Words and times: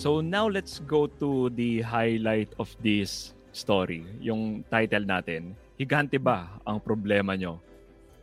So 0.00 0.24
now 0.24 0.48
let's 0.48 0.80
go 0.88 1.12
to 1.20 1.52
the 1.52 1.84
highlight 1.84 2.48
of 2.56 2.72
this 2.80 3.36
story. 3.52 4.08
Yung 4.24 4.64
title 4.72 5.04
natin, 5.04 5.52
Higante 5.80 6.20
ba 6.20 6.60
ang 6.64 6.76
problema 6.76 7.32
nyo? 7.36 7.56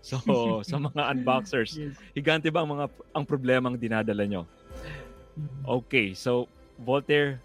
So 0.01 0.17
sa 0.69 0.77
mga 0.77 1.01
unboxers, 1.09 1.73
yes. 1.73 1.97
higante 2.13 2.53
ba 2.53 2.61
ang 2.61 2.69
mga 2.69 2.85
ang 3.17 3.25
problemang 3.25 3.73
dinadala 3.77 4.29
nyo? 4.29 4.45
Okay, 5.65 6.13
so 6.13 6.45
Voltaire, 6.77 7.41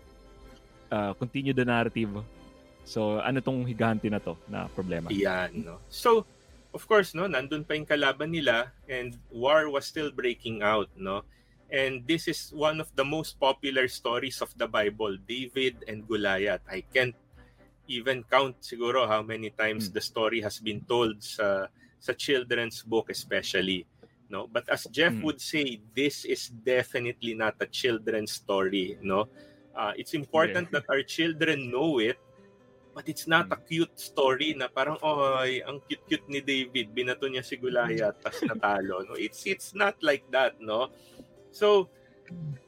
uh, 0.92 1.16
continue 1.16 1.56
the 1.56 1.64
narrative. 1.64 2.12
So 2.84 3.24
ano 3.24 3.40
tong 3.40 3.64
higante 3.64 4.08
na 4.12 4.20
to 4.20 4.36
na 4.48 4.68
problema? 4.72 5.08
Yan, 5.08 5.64
no. 5.64 5.80
So 5.88 6.28
of 6.76 6.84
course, 6.84 7.16
no, 7.16 7.24
nandun 7.24 7.64
pa 7.64 7.72
yung 7.72 7.88
kalaban 7.88 8.32
nila 8.32 8.68
and 8.88 9.16
war 9.32 9.72
was 9.72 9.88
still 9.88 10.12
breaking 10.12 10.60
out, 10.60 10.92
no. 10.92 11.24
And 11.72 12.04
this 12.04 12.28
is 12.28 12.52
one 12.52 12.84
of 12.84 12.92
the 12.92 13.04
most 13.04 13.40
popular 13.40 13.88
stories 13.88 14.44
of 14.44 14.52
the 14.60 14.68
Bible, 14.68 15.16
David 15.24 15.88
and 15.88 16.04
Goliath. 16.04 16.60
I 16.68 16.84
can't 16.84 17.16
even 17.88 18.28
count 18.28 18.60
siguro 18.60 19.08
how 19.08 19.24
many 19.24 19.48
times 19.56 19.88
hmm. 19.88 19.96
the 19.96 20.04
story 20.04 20.44
has 20.44 20.60
been 20.60 20.84
told 20.84 21.24
sa 21.24 21.72
sa 21.96 22.12
children's 22.12 22.84
book 22.84 23.08
especially. 23.08 23.88
No? 24.28 24.52
But 24.52 24.68
as 24.68 24.84
Jeff 24.92 25.16
hmm. 25.16 25.24
would 25.24 25.40
say, 25.40 25.80
this 25.96 26.28
is 26.28 26.52
definitely 26.52 27.32
not 27.32 27.56
a 27.56 27.66
children's 27.66 28.36
story, 28.36 29.00
no? 29.00 29.32
Uh, 29.72 29.96
it's 29.96 30.12
important 30.12 30.68
yeah. 30.68 30.84
that 30.84 30.84
our 30.92 31.00
children 31.00 31.72
know 31.72 31.96
it 31.96 32.20
but 32.92 33.08
it's 33.08 33.24
not 33.24 33.48
a 33.48 33.56
hmm. 33.56 33.64
cute 33.64 33.96
story 33.96 34.52
na 34.52 34.68
parang 34.68 35.00
oy 35.00 35.64
ang 35.64 35.80
cute-cute 35.88 36.28
ni 36.28 36.44
David 36.44 36.92
binato 36.92 37.24
niya 37.24 37.40
si 37.40 37.56
Goliath 37.56 38.20
tas 38.20 38.36
natalo 38.44 39.00
no 39.08 39.16
it's 39.16 39.48
it's 39.48 39.72
not 39.72 39.96
like 40.04 40.28
that 40.28 40.60
no 40.60 40.92
So, 41.52 41.88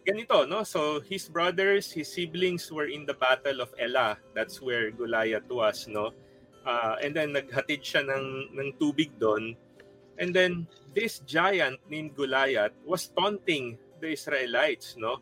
ganito, 0.04 0.46
no? 0.46 0.62
So, 0.62 1.00
his 1.00 1.26
brothers, 1.28 1.90
his 1.90 2.12
siblings 2.12 2.70
were 2.70 2.86
in 2.86 3.08
the 3.08 3.16
Battle 3.16 3.64
of 3.64 3.72
Elah. 3.80 4.20
That's 4.36 4.60
where 4.60 4.92
Goliath 4.92 5.48
was, 5.48 5.88
no? 5.88 6.12
Uh, 6.64 6.96
and 7.02 7.16
then, 7.16 7.32
naghatid 7.34 7.80
siya 7.80 8.04
ng, 8.04 8.54
ng 8.54 8.68
tubig 8.76 9.10
doon. 9.16 9.56
And 10.20 10.30
then, 10.30 10.68
this 10.94 11.24
giant 11.26 11.80
named 11.90 12.14
Goliath 12.14 12.76
was 12.86 13.10
taunting 13.10 13.80
the 13.98 14.14
Israelites, 14.14 14.94
no? 15.00 15.18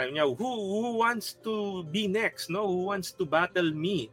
Sabi 0.00 0.16
niya, 0.16 0.32
who, 0.32 0.48
who 0.48 1.02
wants 1.04 1.36
to 1.44 1.84
be 1.92 2.08
next, 2.08 2.48
no? 2.48 2.64
Who 2.64 2.88
wants 2.88 3.12
to 3.20 3.28
battle 3.28 3.68
me? 3.74 4.08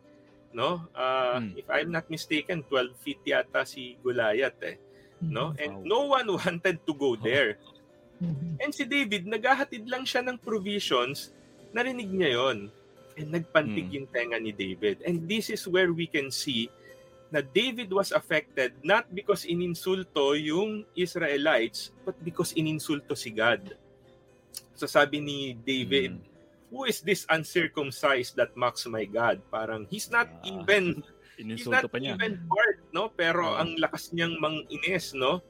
No? 0.52 0.84
Uh, 0.92 1.40
hmm. 1.40 1.56
If 1.56 1.70
I'm 1.70 1.96
not 1.96 2.10
mistaken, 2.10 2.66
12 2.68 2.98
feet 3.00 3.22
yata 3.24 3.62
si 3.64 3.96
Goliath, 4.04 4.60
eh. 4.68 4.76
No? 5.22 5.54
Hmm. 5.54 5.62
And 5.64 5.74
wow. 5.80 5.84
no 5.86 6.00
one 6.12 6.28
wanted 6.44 6.84
to 6.84 6.94
go 6.94 7.16
there. 7.16 7.62
Mm-hmm. 8.18 8.62
And 8.62 8.72
si 8.74 8.84
David, 8.86 9.30
naghahatid 9.30 9.86
lang 9.86 10.04
siya 10.04 10.26
ng 10.26 10.42
provisions, 10.42 11.34
narinig 11.74 12.10
niya 12.10 12.42
yon 12.42 12.58
And 13.18 13.30
nagpantig 13.34 13.90
mm. 13.90 13.94
yung 13.94 14.08
tenga 14.10 14.38
ni 14.38 14.54
David. 14.54 15.02
And 15.06 15.26
this 15.26 15.50
is 15.50 15.66
where 15.66 15.90
we 15.90 16.06
can 16.06 16.30
see 16.30 16.70
na 17.28 17.44
David 17.44 17.92
was 17.92 18.16
affected 18.16 18.72
not 18.86 19.10
because 19.12 19.44
ininsulto 19.44 20.38
yung 20.38 20.88
Israelites, 20.96 21.92
but 22.08 22.16
because 22.24 22.56
ininsulto 22.56 23.18
si 23.18 23.34
God. 23.34 23.74
So 24.78 24.86
sabi 24.86 25.20
ni 25.20 25.38
David, 25.58 26.18
mm. 26.18 26.24
who 26.70 26.86
is 26.86 27.02
this 27.02 27.26
uncircumcised 27.30 28.38
that 28.38 28.54
mocks 28.54 28.86
my 28.86 29.06
God? 29.06 29.42
Parang 29.50 29.90
he's 29.90 30.14
not 30.14 30.30
uh, 30.30 30.62
even 30.62 31.02
he's 31.38 31.68
not 31.68 31.90
pa 31.90 31.98
niya. 31.98 32.16
even 32.22 32.38
part, 32.46 32.78
no? 32.94 33.10
Pero 33.10 33.58
uh, 33.58 33.62
ang 33.66 33.78
lakas 33.82 34.14
niyang 34.14 34.38
manginis, 34.38 35.18
no? 35.18 35.42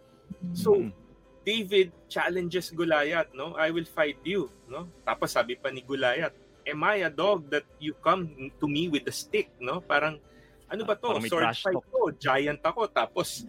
So, 0.56 0.84
mm 0.84 1.07
David 1.48 1.96
challenges 2.12 2.76
Goliath, 2.76 3.32
no? 3.32 3.56
I 3.56 3.72
will 3.72 3.88
fight 3.88 4.20
you, 4.28 4.52
no? 4.68 4.92
Tapos 5.08 5.32
sabi 5.32 5.56
pa 5.56 5.72
ni 5.72 5.80
Goliath, 5.80 6.36
am 6.68 6.84
I 6.84 7.08
a 7.08 7.12
dog 7.12 7.48
that 7.56 7.64
you 7.80 7.96
come 8.04 8.52
to 8.60 8.68
me 8.68 8.92
with 8.92 9.08
a 9.08 9.16
stick, 9.16 9.56
no? 9.64 9.80
Parang 9.80 10.20
ano 10.68 10.82
ba 10.84 11.00
to? 11.00 11.24
Sword 11.24 11.56
fight 11.56 11.80
to, 11.80 12.12
giant 12.20 12.60
ako 12.60 12.92
tapos 12.92 13.48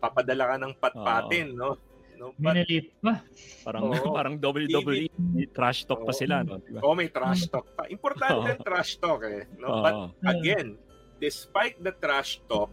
papadala 0.00 0.48
ka 0.48 0.56
ng 0.56 0.72
patpatin, 0.80 1.52
uh, 1.52 1.60
no? 1.60 1.70
No, 2.16 2.32
but, 2.40 2.56
Minalit 2.56 2.96
pa. 3.04 3.20
Parang 3.60 3.92
oh, 3.92 4.12
parang 4.16 4.34
WWE 4.40 5.12
trash 5.52 5.84
talk 5.84 6.00
oh, 6.00 6.08
pa 6.08 6.16
sila, 6.16 6.40
no? 6.40 6.56
Diba? 6.64 6.80
Oh, 6.80 6.96
may 6.96 7.12
trash 7.12 7.44
talk 7.52 7.68
pa. 7.76 7.84
Importante 7.92 8.56
oh. 8.56 8.64
trash 8.64 8.96
talk 8.96 9.28
eh, 9.28 9.44
no? 9.60 9.68
Oh. 9.68 9.80
But 9.84 9.94
again, 10.24 10.80
despite 11.20 11.76
the 11.84 11.92
trash 11.92 12.40
talk, 12.48 12.72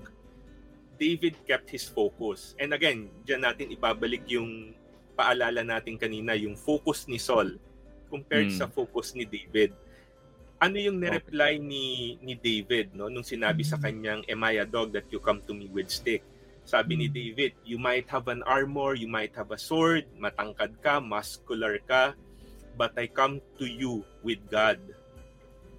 David 0.97 1.35
kept 1.45 1.69
his 1.69 1.85
focus. 1.85 2.53
And 2.61 2.73
again, 2.73 3.09
diyan 3.25 3.41
natin 3.43 3.73
ibabalik 3.73 4.25
yung 4.29 4.77
paalala 5.13 5.61
natin 5.61 5.97
kanina, 5.97 6.33
yung 6.33 6.57
focus 6.57 7.05
ni 7.05 7.21
Saul 7.21 7.57
compared 8.09 8.53
mm. 8.53 8.57
sa 8.57 8.69
focus 8.69 9.17
ni 9.17 9.25
David. 9.25 9.73
Ano 10.61 10.79
yung 10.79 11.01
ni-reply 11.01 11.59
okay. 11.59 11.65
ni 11.65 12.15
ni 12.23 12.39
David 12.39 12.95
no 12.95 13.11
nung 13.11 13.25
sinabi 13.25 13.67
sa 13.67 13.75
hmm. 13.75 13.83
kanyang 13.83 14.21
am 14.31 14.47
I 14.47 14.63
a 14.63 14.67
dog 14.69 14.95
that 14.95 15.11
you 15.11 15.19
come 15.19 15.43
to 15.43 15.51
me 15.51 15.67
with 15.67 15.91
stick? 15.91 16.23
Sabi 16.63 16.95
ni 16.95 17.11
hmm. 17.11 17.15
David, 17.19 17.51
you 17.67 17.75
might 17.75 18.07
have 18.07 18.31
an 18.31 18.39
armor, 18.47 18.95
you 18.95 19.11
might 19.11 19.35
have 19.35 19.51
a 19.51 19.59
sword, 19.59 20.07
matangkad 20.15 20.79
ka, 20.79 21.03
muscular 21.03 21.83
ka, 21.83 22.15
but 22.79 22.95
I 22.95 23.11
come 23.11 23.43
to 23.59 23.67
you 23.67 24.07
with 24.23 24.39
God. 24.47 24.79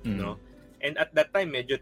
Mm. 0.05 0.21
No? 0.21 0.37
And 0.85 1.01
at 1.01 1.17
that 1.17 1.33
time 1.33 1.57
medyo 1.57 1.81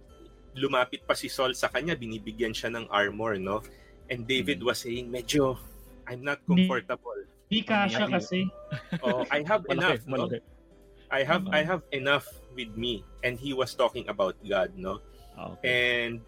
lumapit 0.56 1.04
pa 1.08 1.16
si 1.16 1.32
Saul 1.32 1.56
sa 1.56 1.72
kanya, 1.72 1.96
binibigyan 1.96 2.52
siya 2.52 2.68
ng 2.72 2.88
armor, 2.92 3.40
no? 3.40 3.64
And 4.12 4.28
David 4.28 4.60
mm. 4.60 4.68
was 4.68 4.84
saying, 4.84 5.08
medyo, 5.08 5.56
I'm 6.04 6.20
not 6.20 6.44
comfortable. 6.44 7.20
Di 7.48 7.64
kasha 7.64 8.08
kasi. 8.08 8.48
Oh, 9.04 9.24
I 9.28 9.44
have 9.44 9.64
enough, 9.68 10.04
no? 10.08 10.28
I 11.12 11.24
have 11.28 11.44
I 11.52 11.60
have 11.60 11.84
enough 11.92 12.24
with 12.56 12.72
me. 12.72 13.04
And 13.20 13.36
he 13.36 13.52
was 13.52 13.76
talking 13.76 14.08
about 14.08 14.36
God, 14.40 14.72
no? 14.76 15.04
Ah, 15.36 15.52
okay. 15.56 15.68
And 15.68 16.24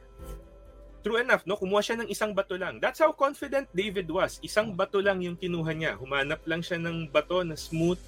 true 1.01 1.21
enough, 1.21 1.45
no, 1.49 1.57
kumuha 1.57 1.85
siya 1.85 2.01
ng 2.01 2.09
isang 2.09 2.33
bato 2.33 2.57
lang. 2.57 2.81
That's 2.81 3.01
how 3.01 3.13
confident 3.13 3.69
David 3.73 4.09
was. 4.09 4.41
Isang 4.45 4.77
ah. 4.77 4.85
bato 4.85 5.01
lang 5.01 5.21
yung 5.21 5.37
kinuha 5.37 5.73
niya. 5.73 5.93
Humanap 5.97 6.45
lang 6.45 6.65
siya 6.65 6.81
ng 6.81 7.13
bato 7.13 7.41
na 7.45 7.57
smooth 7.57 8.01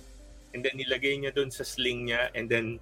and 0.56 0.64
then 0.64 0.76
nilagay 0.76 1.16
niya 1.20 1.32
doon 1.32 1.52
sa 1.52 1.64
sling 1.64 2.08
niya 2.08 2.32
and 2.32 2.48
then 2.48 2.80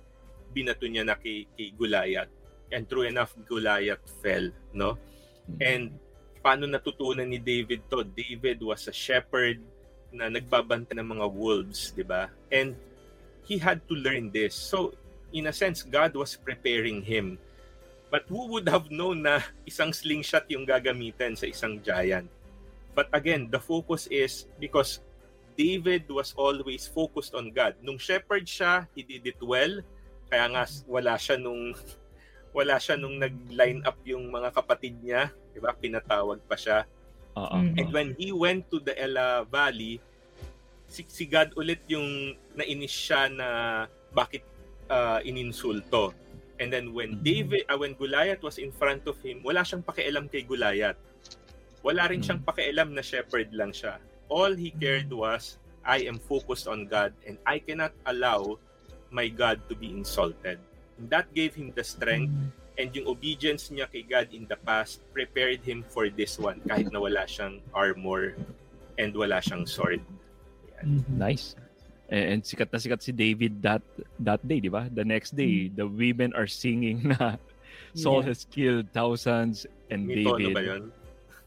binato 0.54 0.86
niya 0.86 1.02
na 1.02 1.18
kay, 1.18 1.46
kay 1.58 1.74
Goliath 1.74 2.30
and 2.74 2.90
true 2.90 3.06
enough 3.06 3.32
Goliath 3.46 4.02
fell 4.18 4.50
no 4.74 4.98
mm-hmm. 5.46 5.62
and 5.62 5.84
paano 6.42 6.66
natutunan 6.66 7.30
ni 7.30 7.38
David 7.38 7.86
to 7.86 8.02
David 8.02 8.60
was 8.60 8.90
a 8.90 8.94
shepherd 8.94 9.62
na 10.10 10.26
nagbabanta 10.26 10.92
ng 10.98 11.06
mga 11.14 11.26
wolves 11.30 11.94
di 11.94 12.02
ba 12.02 12.28
and 12.50 12.74
he 13.46 13.56
had 13.56 13.78
to 13.86 13.94
learn 13.94 14.34
this 14.34 14.52
so 14.52 14.90
in 15.30 15.46
a 15.46 15.54
sense 15.54 15.86
God 15.86 16.18
was 16.18 16.34
preparing 16.34 17.00
him 17.00 17.38
but 18.10 18.26
who 18.26 18.50
would 18.50 18.66
have 18.66 18.90
known 18.90 19.22
na 19.22 19.40
isang 19.64 19.94
slingshot 19.94 20.50
yung 20.50 20.66
gagamitin 20.66 21.38
sa 21.38 21.46
isang 21.46 21.78
giant 21.80 22.26
but 22.92 23.06
again 23.14 23.46
the 23.48 23.58
focus 23.58 24.10
is 24.10 24.50
because 24.58 25.00
David 25.54 26.10
was 26.10 26.34
always 26.34 26.86
focused 26.86 27.34
on 27.34 27.54
God. 27.54 27.78
Nung 27.78 27.98
shepherd 27.98 28.46
siya, 28.46 28.86
he 28.94 29.06
did 29.06 29.22
it 29.22 29.38
well. 29.38 29.80
Kaya 30.26 30.50
nga 30.50 30.66
wala 30.90 31.14
siya 31.14 31.38
nung 31.38 31.78
wala 32.54 32.78
siya 32.78 32.94
nung 32.94 33.18
nag-line 33.18 33.82
up 33.82 33.98
yung 34.06 34.30
mga 34.30 34.54
kapatid 34.54 34.94
niya, 35.02 35.34
'di 35.52 35.58
ba? 35.58 35.74
Pinatawag 35.74 36.38
pa 36.46 36.54
siya. 36.54 36.86
Uh-huh. 37.34 37.66
And 37.74 37.90
when 37.90 38.14
he 38.14 38.30
went 38.30 38.70
to 38.70 38.78
the 38.78 38.94
Ela 38.94 39.42
Valley, 39.42 39.98
si, 40.86 41.02
si 41.10 41.26
God 41.26 41.50
ulit 41.58 41.82
yung 41.90 42.38
nainis 42.54 42.94
siya 42.94 43.26
na 43.26 43.48
bakit 44.14 44.46
uh, 44.86 45.18
ininsulto. 45.26 46.14
And 46.62 46.70
then 46.70 46.94
when 46.94 47.18
mm-hmm. 47.18 47.26
David, 47.26 47.62
uh, 47.66 47.74
when 47.74 47.98
Goliath 47.98 48.46
was 48.46 48.62
in 48.62 48.70
front 48.70 49.10
of 49.10 49.18
him, 49.18 49.42
wala 49.42 49.66
siyang 49.66 49.82
pakialam 49.82 50.30
kay 50.30 50.46
Goliath. 50.46 50.98
Wala 51.82 52.06
rin 52.06 52.22
siyang 52.22 52.46
mm-hmm. 52.46 52.54
pakialam 52.54 52.94
na 52.94 53.02
shepherd 53.02 53.50
lang 53.50 53.74
siya. 53.74 53.98
All 54.30 54.54
he 54.54 54.70
cared 54.70 55.10
was, 55.10 55.58
I 55.82 56.06
am 56.06 56.22
focused 56.22 56.70
on 56.70 56.86
God 56.86 57.12
and 57.26 57.36
I 57.44 57.58
cannot 57.58 57.92
allow 58.06 58.62
my 59.10 59.26
God 59.26 59.66
to 59.68 59.74
be 59.74 59.90
insulted. 59.90 60.62
That 61.10 61.26
gave 61.34 61.54
him 61.54 61.72
the 61.74 61.82
strength 61.82 62.30
mm-hmm. 62.30 62.78
and 62.78 62.88
yung 62.94 63.06
obedience 63.10 63.70
niya 63.70 63.90
kay 63.90 64.02
God 64.06 64.30
in 64.30 64.46
the 64.46 64.56
past 64.56 65.02
prepared 65.14 65.62
him 65.62 65.82
for 65.86 66.10
this 66.10 66.38
one 66.38 66.62
kahit 66.66 66.90
na 66.90 66.98
wala 67.02 67.26
siyang 67.26 67.62
armor 67.74 68.38
and 68.98 69.10
wala 69.14 69.42
siyang 69.42 69.66
sword. 69.66 70.02
Yan. 70.70 71.02
Mm-hmm. 71.02 71.18
Nice. 71.18 71.58
And, 72.10 72.38
and 72.38 72.40
sikat 72.44 72.70
na 72.70 72.78
sikat 72.78 73.00
si 73.02 73.10
David 73.10 73.58
that 73.64 73.82
that 74.20 74.42
day, 74.46 74.60
di 74.60 74.70
ba? 74.70 74.86
The 74.92 75.02
next 75.04 75.34
day, 75.34 75.70
Mm. 75.70 75.76
the 75.76 75.86
women 75.88 76.30
are 76.36 76.46
singing 76.46 77.14
na 77.14 77.40
Saul 77.94 78.22
Yeah. 78.22 78.28
has 78.34 78.46
killed 78.50 78.90
thousands 78.90 79.66
and 79.90 80.06
May 80.06 80.26
tono 80.26 80.38
David 80.38 80.54
ba 80.54 80.62
yun? 80.62 80.82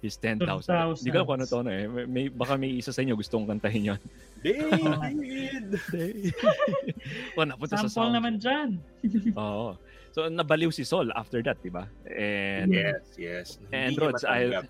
Is 0.01 0.17
10,000. 0.21 0.45
Thousands. 0.45 1.01
Hindi 1.01 1.09
ko 1.09 1.17
alam 1.17 1.27
kung 1.27 1.37
ano 1.41 1.45
tono 1.49 1.69
eh. 1.73 1.85
May, 1.89 2.05
may, 2.05 2.25
baka 2.29 2.53
may 2.53 2.77
isa 2.77 2.93
sa 2.93 3.01
inyo 3.01 3.17
gustong 3.17 3.49
kantahin 3.49 3.93
yun. 3.93 4.01
David! 4.45 5.81
o, 7.37 7.43
napunta 7.45 7.81
sa 7.81 7.89
Sample 7.89 8.13
sound. 8.13 8.13
naman 8.13 8.33
dyan. 8.37 8.69
Oo. 9.41 9.73
So, 10.13 10.29
nabaliw 10.29 10.69
si 10.69 10.85
Saul 10.85 11.09
after 11.13 11.41
that, 11.45 11.57
di 11.61 11.69
ba? 11.73 11.89
And, 12.09 12.73
yes, 12.73 13.01
yes. 13.17 13.47
and 13.73 13.97
Rods, 13.97 14.25
I. 14.25 14.65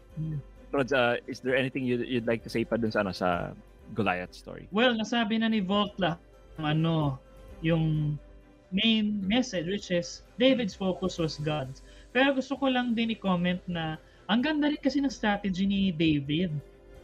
Rods, 0.72 0.92
uh, 0.92 1.20
is 1.28 1.40
there 1.40 1.56
anything 1.56 1.88
you'd, 1.88 2.04
you'd 2.04 2.28
like 2.28 2.44
to 2.44 2.52
say 2.52 2.68
pa 2.68 2.76
dun 2.76 2.92
sa, 2.92 3.00
ano, 3.04 3.16
sa 3.16 3.56
Goliath 3.96 4.36
story? 4.36 4.68
Well, 4.72 4.96
nasabi 4.96 5.40
na 5.40 5.48
ni 5.48 5.64
Voltla 5.64 6.20
ano, 6.60 7.20
yung 7.62 8.18
main 8.74 9.24
message 9.24 9.70
which 9.70 9.92
is 9.94 10.26
David's 10.36 10.76
focus 10.76 11.18
was 11.22 11.38
God. 11.40 11.72
Pero 12.12 12.34
gusto 12.36 12.58
ko 12.58 12.68
lang 12.68 12.98
din 12.98 13.14
i-comment 13.14 13.62
na 13.70 14.02
ang 14.28 14.44
ganda 14.44 14.68
rin 14.68 14.80
kasi 14.80 15.00
ng 15.00 15.12
strategy 15.12 15.64
ni 15.64 15.92
David. 15.96 16.52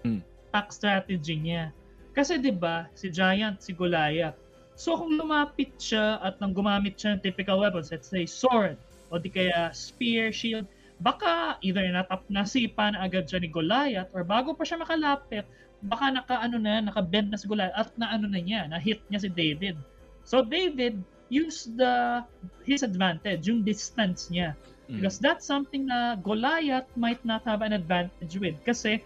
Hmm. 0.04 0.20
Attack 0.52 0.76
strategy 0.76 1.40
niya. 1.40 1.72
Kasi 2.14 2.38
'di 2.38 2.54
ba, 2.54 2.86
si 2.94 3.10
Giant, 3.10 3.58
si 3.64 3.74
Goliath. 3.74 4.38
So 4.78 4.98
kung 5.00 5.18
lumapit 5.18 5.74
siya 5.80 6.22
at 6.22 6.38
nang 6.44 6.54
gumamit 6.54 7.00
siya 7.00 7.18
ng 7.18 7.22
typical 7.26 7.62
weapons, 7.62 7.90
let's 7.90 8.10
say 8.10 8.26
sword 8.28 8.78
o 9.14 9.22
di 9.22 9.30
kaya 9.30 9.70
spear, 9.74 10.34
shield, 10.34 10.66
baka 11.02 11.58
either 11.62 11.86
natap 11.86 12.26
nasipa 12.30 12.90
na 12.90 13.06
agad 13.06 13.30
siya 13.30 13.42
ni 13.42 13.50
Goliath 13.50 14.10
or 14.14 14.26
bago 14.26 14.54
pa 14.58 14.66
siya 14.66 14.82
makalapit, 14.82 15.46
baka 15.86 16.10
naka 16.10 16.36
ano 16.42 16.58
na, 16.58 16.82
naka-bend 16.82 17.30
na 17.30 17.38
si 17.38 17.46
Goliath 17.46 17.74
at 17.78 17.94
na 17.98 18.10
ano 18.10 18.26
na 18.26 18.42
niya, 18.42 18.66
na 18.66 18.82
hit 18.82 19.02
niya 19.10 19.22
si 19.22 19.30
David. 19.30 19.78
So 20.26 20.42
David 20.42 20.98
used 21.30 21.78
the 21.78 22.26
his 22.66 22.82
advantage, 22.82 23.46
yung 23.46 23.62
distance 23.62 24.30
niya. 24.34 24.58
Mm. 24.94 25.02
Because 25.02 25.18
that's 25.18 25.50
something 25.50 25.90
na 25.90 26.14
Goliath 26.22 26.86
might 26.94 27.18
not 27.26 27.42
have 27.50 27.66
an 27.66 27.74
advantage 27.74 28.38
with. 28.38 28.54
Kasi, 28.62 29.02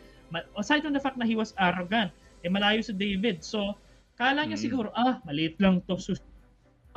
aside 0.60 0.84
from 0.84 0.92
the 0.92 1.00
fact 1.00 1.16
na 1.16 1.24
he 1.24 1.40
was 1.40 1.56
arrogant, 1.56 2.12
eh 2.44 2.52
malayo 2.52 2.84
si 2.84 2.92
David. 2.92 3.40
So, 3.40 3.72
kala 4.20 4.44
niya 4.44 4.60
Mm. 4.60 4.66
siguro, 4.68 4.88
ah, 4.92 5.24
maliit 5.24 5.56
lang 5.64 5.80
to. 5.88 5.96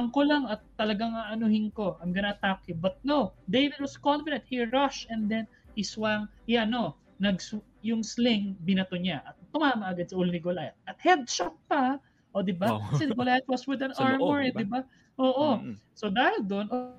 Ang 0.01 0.11
ko 0.11 0.27
lang 0.27 0.51
at 0.51 0.65
talagang 0.75 1.15
aanuhin 1.15 1.71
ko. 1.71 2.01
I'm 2.03 2.11
gonna 2.11 2.35
attack 2.35 2.67
him. 2.67 2.83
But 2.83 2.99
no, 3.07 3.31
David 3.47 3.79
was 3.79 3.95
confident. 3.95 4.43
He 4.49 4.59
rushed 4.67 5.07
and 5.13 5.31
then 5.31 5.47
he 5.79 5.85
swung. 5.87 6.27
He 6.51 6.59
ano, 6.59 6.99
nag 7.23 7.39
yung 7.85 8.03
sling 8.03 8.57
binato 8.65 8.97
niya 8.97 9.21
at 9.23 9.37
tumama 9.53 9.93
agad 9.93 10.09
sa 10.09 10.17
ulo 10.19 10.33
ni 10.33 10.41
Goliath. 10.41 10.77
At 10.89 10.99
headshot 10.99 11.53
pa. 11.69 12.01
O, 12.33 12.41
di 12.41 12.57
ba? 12.57 12.77
Oh. 12.77 12.81
Kasi 12.93 13.13
Goliath 13.13 13.45
was 13.49 13.69
with 13.69 13.85
an 13.85 13.93
loob, 13.99 14.21
armor, 14.21 14.41
eh, 14.45 14.53
di 14.53 14.65
di 14.65 14.67
ba? 14.69 14.81
Oo. 15.21 15.61
Mm. 15.61 15.77
So 15.93 16.09
dahil 16.09 16.45
doon, 16.49 16.67
oh, 16.73 16.97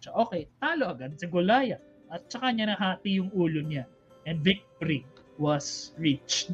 siya, 0.00 0.12
okay, 0.16 0.48
talo 0.58 0.88
agad 0.88 1.14
si 1.14 1.28
Goliath. 1.28 1.84
At 2.10 2.26
saka 2.26 2.50
niya 2.50 2.74
nahati 2.74 3.20
yung 3.20 3.30
ulo 3.30 3.62
niya. 3.62 3.86
And 4.26 4.42
victory 4.42 5.06
was 5.36 5.94
reached. 5.96 6.52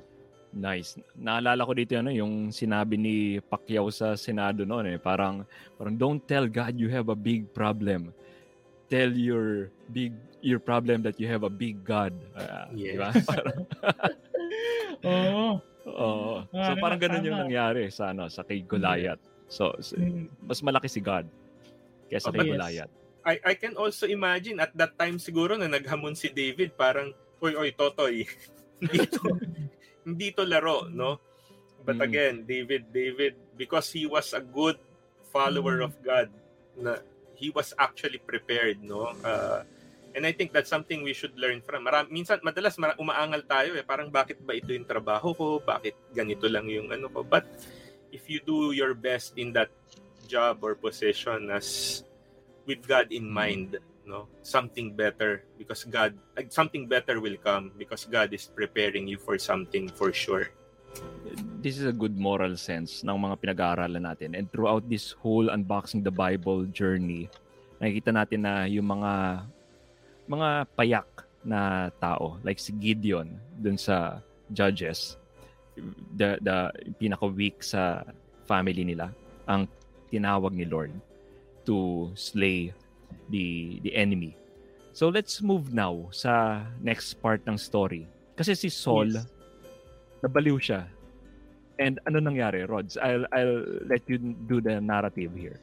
Nice. 0.52 0.96
Naalala 1.14 1.64
ko 1.64 1.72
dito 1.72 1.96
ano, 1.96 2.08
yung 2.08 2.48
sinabi 2.48 2.96
ni 2.96 3.14
Pacquiao 3.40 3.88
sa 3.92 4.16
Senado 4.16 4.64
noon 4.64 4.88
eh, 4.88 4.98
parang 5.00 5.44
parang 5.76 5.94
don't 5.96 6.22
tell 6.24 6.48
God 6.48 6.76
you 6.76 6.88
have 6.88 7.08
a 7.08 7.18
big 7.18 7.44
problem. 7.52 8.12
Tell 8.88 9.10
your 9.10 9.68
big 9.90 10.14
your 10.40 10.62
problem 10.62 11.02
that 11.02 11.18
you 11.18 11.26
have 11.26 11.42
a 11.42 11.50
big 11.52 11.82
God. 11.82 12.14
Di 12.72 12.94
ba? 12.96 13.10
Yes. 13.12 13.26
Parang, 13.26 13.58
Oo. 15.06 15.46
oo. 15.86 16.34
So 16.48 16.70
Ah, 16.72 16.78
parang 16.78 17.00
ganun 17.02 17.26
yung 17.26 17.40
nangyari 17.46 17.90
sa 17.90 18.14
ano, 18.14 18.30
sa 18.30 18.46
kay 18.46 18.62
Goliath. 18.64 19.20
So, 19.46 19.74
s- 19.78 19.94
Mm. 19.94 20.26
mas 20.42 20.58
malaki 20.62 20.88
si 20.88 20.98
God 20.98 21.26
kaysa 22.08 22.30
Oh, 22.30 22.34
kay 22.34 22.46
yes. 22.50 22.90
I, 23.26 23.42
I 23.42 23.54
can 23.58 23.74
also 23.74 24.06
imagine 24.06 24.62
at 24.62 24.70
that 24.78 24.94
time 24.94 25.18
siguro 25.18 25.58
na 25.58 25.66
naghamon 25.66 26.14
si 26.14 26.30
David 26.30 26.78
parang, 26.78 27.10
oy, 27.42 27.58
oy, 27.58 27.74
Totoy, 27.74 28.22
hindi 28.80 29.02
to, 29.10 29.34
hindi 30.06 30.30
to 30.30 30.46
laro, 30.46 30.86
no? 30.86 31.18
But 31.82 31.98
Mm. 31.98 32.06
again, 32.06 32.34
David, 32.46 32.94
David, 32.94 33.34
because 33.58 33.90
he 33.90 34.06
was 34.06 34.30
a 34.30 34.42
good 34.42 34.78
follower 35.34 35.82
Mm. 35.82 35.86
of 35.90 35.92
God, 36.06 36.30
na 36.78 37.02
he 37.34 37.50
was 37.50 37.74
actually 37.74 38.22
prepared, 38.22 38.78
no? 38.86 39.10
Uh, 39.26 39.66
and 40.14 40.22
I 40.22 40.30
think 40.32 40.54
that's 40.54 40.70
something 40.70 41.02
we 41.02 41.12
should 41.12 41.34
learn 41.34 41.60
from. 41.66 41.84
Maram, 41.84 42.06
minsan, 42.08 42.38
madalas 42.46 42.78
mara, 42.78 42.94
umaangal 42.96 43.42
tayo 43.44 43.74
eh, 43.74 43.82
parang 43.82 44.08
bakit 44.08 44.38
ba 44.38 44.54
ito 44.54 44.70
yung 44.70 44.86
trabaho 44.86 45.34
ko? 45.34 45.58
Bakit 45.60 46.14
ganito 46.14 46.46
lang 46.46 46.70
yung 46.70 46.94
ano 46.94 47.10
ko? 47.10 47.26
But 47.26 47.44
if 48.14 48.30
you 48.30 48.38
do 48.40 48.70
your 48.70 48.94
best 48.94 49.34
in 49.34 49.50
that 49.52 49.68
job 50.30 50.62
or 50.62 50.78
position 50.78 51.50
as 51.52 52.00
with 52.66 52.84
God 52.86 53.10
in 53.14 53.30
mind, 53.30 53.78
no, 54.04 54.26
something 54.42 54.94
better 54.94 55.42
because 55.58 55.86
God, 55.86 56.14
like, 56.36 56.52
something 56.52 56.86
better 56.86 57.20
will 57.22 57.38
come 57.38 57.72
because 57.78 58.04
God 58.04 58.34
is 58.34 58.46
preparing 58.46 59.06
you 59.06 59.18
for 59.18 59.38
something 59.38 59.88
for 59.88 60.12
sure. 60.12 60.50
This 61.60 61.78
is 61.78 61.86
a 61.86 61.92
good 61.92 62.16
moral 62.16 62.56
sense 62.56 63.02
ng 63.02 63.16
mga 63.16 63.36
pinag-aaralan 63.42 64.04
natin. 64.06 64.38
And 64.38 64.46
throughout 64.50 64.88
this 64.88 65.12
whole 65.18 65.50
unboxing 65.50 66.06
the 66.06 66.14
Bible 66.14 66.64
journey, 66.70 67.28
nakikita 67.80 68.12
natin 68.12 68.46
na 68.46 68.64
yung 68.64 68.88
mga 68.88 69.44
mga 70.26 70.48
payak 70.74 71.08
na 71.46 71.92
tao 72.02 72.42
like 72.42 72.58
si 72.58 72.74
Gideon 72.74 73.38
dun 73.62 73.78
sa 73.78 74.18
Judges 74.50 75.14
the 76.18 76.40
the 76.42 76.72
pinaka 76.98 77.30
weak 77.30 77.62
sa 77.62 78.02
family 78.48 78.82
nila 78.82 79.14
ang 79.46 79.70
tinawag 80.10 80.50
ni 80.50 80.66
Lord 80.66 80.90
to 81.66 82.10
slay 82.14 82.72
the 83.28 83.78
the 83.82 83.92
enemy. 83.94 84.34
So 84.96 85.12
let's 85.12 85.42
move 85.42 85.74
now 85.74 86.08
sa 86.08 86.64
next 86.80 87.20
part 87.20 87.44
ng 87.44 87.58
story. 87.60 88.08
Kasi 88.34 88.56
si 88.56 88.68
Saul 88.68 89.12
Yes. 89.12 89.26
nabaliw 90.22 90.56
siya. 90.56 90.88
And 91.76 92.00
ano 92.08 92.24
nangyari, 92.24 92.64
Rods? 92.64 92.96
I'll 92.96 93.28
I'll 93.36 93.60
let 93.84 94.00
you 94.08 94.16
do 94.48 94.64
the 94.64 94.80
narrative 94.80 95.36
here. 95.36 95.60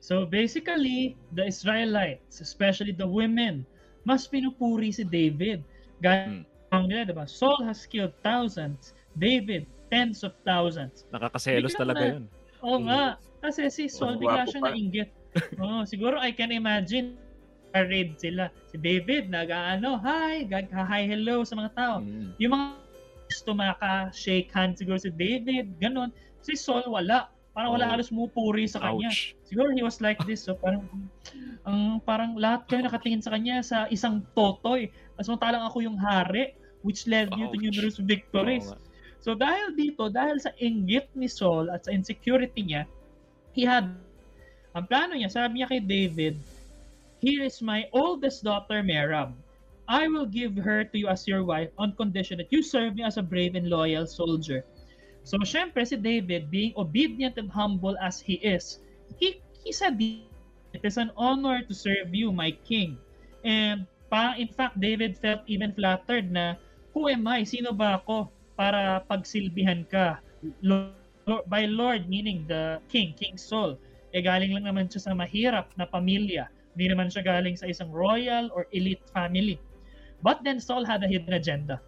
So 0.00 0.24
basically, 0.24 1.14
the 1.36 1.44
Israelites, 1.46 2.40
especially 2.40 2.96
the 2.96 3.06
women, 3.06 3.62
mas 4.02 4.24
pinupuri 4.26 4.90
si 4.90 5.04
David. 5.04 5.60
Gaya 6.00 6.42
Hmm. 6.72 6.88
nila, 6.88 7.04
diba? 7.04 7.26
Saul 7.28 7.60
has 7.62 7.84
killed 7.84 8.16
thousands. 8.24 8.96
David, 9.14 9.68
tens 9.92 10.24
of 10.24 10.32
thousands. 10.42 11.04
Nakakaselos 11.12 11.76
talaga 11.76 12.00
na- 12.00 12.08
'yun. 12.16 12.24
Oo 12.64 12.78
nga. 12.88 13.02
Kasi 13.44 13.68
si 13.68 13.84
Saul, 13.92 14.16
Oh, 14.16 14.20
bigla 14.22 14.48
siya 14.48 14.60
pa. 14.64 14.72
nainggit. 14.72 15.10
Oo, 15.60 15.84
siguro 15.88 16.20
I 16.20 16.32
can 16.32 16.52
imagine 16.52 17.16
parade 17.72 18.20
sila. 18.20 18.52
Si 18.68 18.76
David, 18.76 19.32
nag-ano, 19.32 19.96
hi, 20.04 20.44
hi, 20.50 21.02
hello 21.08 21.40
sa 21.40 21.56
mga 21.56 21.70
tao. 21.72 21.94
Mm. 22.04 22.36
Yung 22.36 22.52
mga 22.52 22.66
tumaka, 23.48 24.12
shake 24.12 24.52
hand 24.52 24.76
siguro 24.76 25.00
si 25.00 25.08
David, 25.08 25.80
ganun. 25.80 26.12
Si 26.44 26.52
Saul, 26.52 26.84
wala. 26.84 27.32
Parang 27.52 27.76
wala 27.76 27.88
Oh. 27.88 27.92
halos 27.96 28.08
mupuri 28.12 28.64
sa 28.64 28.80
kanya. 28.80 29.12
Ouch. 29.12 29.36
Siguro 29.44 29.72
he 29.72 29.84
was 29.84 30.00
like 30.00 30.20
this. 30.24 30.44
So 30.44 30.56
parang, 30.56 30.88
ang 31.68 32.00
parang 32.04 32.36
lahat 32.36 32.64
kayo 32.68 32.80
nakatingin 32.84 33.20
sa 33.20 33.32
kanya 33.36 33.60
sa 33.60 33.88
isang 33.92 34.24
totoy. 34.36 34.88
Samantalang 35.20 35.64
ako 35.68 35.84
yung 35.84 35.96
hari, 36.00 36.56
which 36.80 37.04
led 37.08 37.28
you 37.36 37.48
to 37.52 37.56
Ouch. 37.56 37.64
numerous 37.68 37.96
victories. 38.00 38.68
Nga. 38.72 38.80
So 39.22 39.30
dahil 39.36 39.76
dito, 39.76 40.08
dahil 40.08 40.40
sa 40.40 40.52
inggit 40.60 41.12
ni 41.12 41.28
Saul 41.28 41.68
at 41.68 41.84
sa 41.84 41.92
insecurity 41.92 42.64
niya, 42.64 42.82
he 43.52 43.68
had, 43.68 43.96
ang 44.72 44.88
plano 44.88 45.12
niya, 45.12 45.28
sabi 45.28 45.60
niya 45.60 45.68
kay 45.68 45.82
David, 45.84 46.36
Here 47.22 47.46
is 47.46 47.62
my 47.62 47.86
oldest 47.94 48.42
daughter, 48.42 48.82
Merab. 48.82 49.30
I 49.86 50.08
will 50.08 50.26
give 50.26 50.56
her 50.58 50.82
to 50.82 50.96
you 50.96 51.06
as 51.06 51.28
your 51.28 51.44
wife 51.44 51.70
on 51.78 51.94
condition 51.94 52.38
that 52.38 52.50
you 52.50 52.62
serve 52.62 52.96
me 52.96 53.06
as 53.06 53.18
a 53.18 53.22
brave 53.22 53.54
and 53.54 53.68
loyal 53.68 54.08
soldier. 54.08 54.64
So 55.22 55.38
syempre 55.46 55.86
si 55.86 56.00
David, 56.00 56.50
being 56.50 56.74
obedient 56.74 57.38
and 57.38 57.50
humble 57.50 57.94
as 58.02 58.18
he 58.18 58.42
is, 58.42 58.82
he, 59.20 59.38
he 59.62 59.70
said, 59.70 60.00
It 60.00 60.82
is 60.82 60.96
an 60.98 61.12
honor 61.14 61.62
to 61.62 61.74
serve 61.74 62.10
you, 62.10 62.32
my 62.32 62.56
king. 62.66 62.98
And 63.44 63.86
pa, 64.10 64.34
in 64.34 64.48
fact, 64.48 64.80
David 64.80 65.18
felt 65.18 65.46
even 65.46 65.76
flattered 65.76 66.32
na, 66.32 66.58
Who 66.94 67.08
am 67.08 67.26
I? 67.28 67.44
Sino 67.44 67.72
ba 67.72 68.02
ako 68.02 68.32
para 68.58 69.04
pagsilbihan 69.06 69.86
ka? 69.86 70.18
Lord, 70.64 70.96
by 71.46 71.70
Lord, 71.70 72.10
meaning 72.10 72.44
the 72.50 72.82
king, 72.90 73.14
King 73.14 73.38
Saul. 73.38 73.78
Eh 74.12 74.20
galing 74.20 74.52
lang 74.52 74.68
naman 74.68 74.88
siya 74.88 75.08
sa 75.08 75.12
mahirap 75.16 75.72
na 75.76 75.88
pamilya. 75.88 76.48
Hindi 76.76 76.86
naman 76.92 77.08
siya 77.12 77.24
galing 77.24 77.56
sa 77.56 77.68
isang 77.68 77.92
royal 77.92 78.48
or 78.52 78.68
elite 78.72 79.04
family. 79.12 79.60
But 80.22 80.44
then 80.46 80.60
Saul 80.62 80.84
had 80.86 81.02
a 81.04 81.08
hidden 81.10 81.34
agenda. 81.34 81.82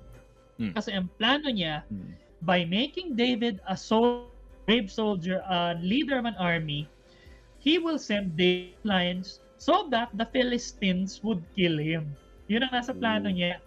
Hmm. 0.59 0.75
Kasi 0.75 0.93
ang 0.95 1.09
plano 1.17 1.49
niya, 1.51 1.83
Mm. 1.89 2.15
by 2.45 2.63
making 2.69 3.17
David 3.17 3.59
a 3.65 3.75
sol- 3.75 4.31
brave 4.65 4.89
soldier, 4.89 5.45
a 5.45 5.77
leader 5.81 6.17
of 6.17 6.25
an 6.25 6.37
army, 6.41 6.89
he 7.61 7.77
will 7.77 8.01
send 8.01 8.37
David 8.37 8.77
lines 8.85 9.41
so 9.57 9.89
that 9.93 10.13
the 10.17 10.25
Philistines 10.29 11.21
would 11.25 11.41
kill 11.57 11.77
him. 11.77 12.13
Yun 12.49 12.65
ang 12.65 12.73
nasa 12.73 12.93
plano 12.93 13.29
Ooh. 13.29 13.37
niya. 13.37 13.61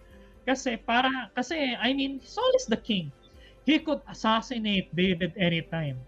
Kasi 0.46 0.78
para 0.78 1.28
kasi 1.34 1.74
I 1.76 1.92
mean, 1.92 2.22
Saul 2.22 2.50
is 2.56 2.66
the 2.66 2.78
king. 2.78 3.10
He 3.68 3.78
could 3.82 4.00
assassinate 4.08 4.88
David 4.96 5.36
anytime. 5.36 6.00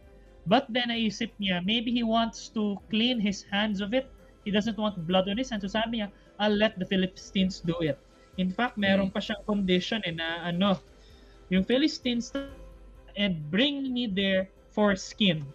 But 0.51 0.67
then 0.67 0.91
naisip 0.91 1.31
niya, 1.39 1.63
maybe 1.63 1.95
he 1.95 2.03
wants 2.03 2.51
to 2.59 2.75
clean 2.91 3.23
his 3.23 3.47
hands 3.47 3.79
of 3.79 3.95
it. 3.95 4.11
He 4.43 4.51
doesn't 4.51 4.75
want 4.75 4.99
blood 5.07 5.31
on 5.31 5.39
his 5.39 5.47
hands. 5.47 5.63
So 5.63 5.71
sabi 5.71 6.03
niya, 6.03 6.11
I'll 6.43 6.59
let 6.59 6.75
the 6.75 6.91
Philistines 6.91 7.63
do 7.63 7.79
it. 7.87 8.03
In 8.35 8.51
fact, 8.51 8.75
meron 8.75 9.15
pa 9.15 9.23
siyang 9.23 9.47
condition 9.47 10.03
eh, 10.03 10.11
na 10.11 10.51
ano, 10.51 10.83
yung 11.55 11.63
Philistines 11.63 12.35
and 13.15 13.39
bring 13.55 13.95
me 13.95 14.11
their 14.11 14.51
foreskin. 14.75 15.47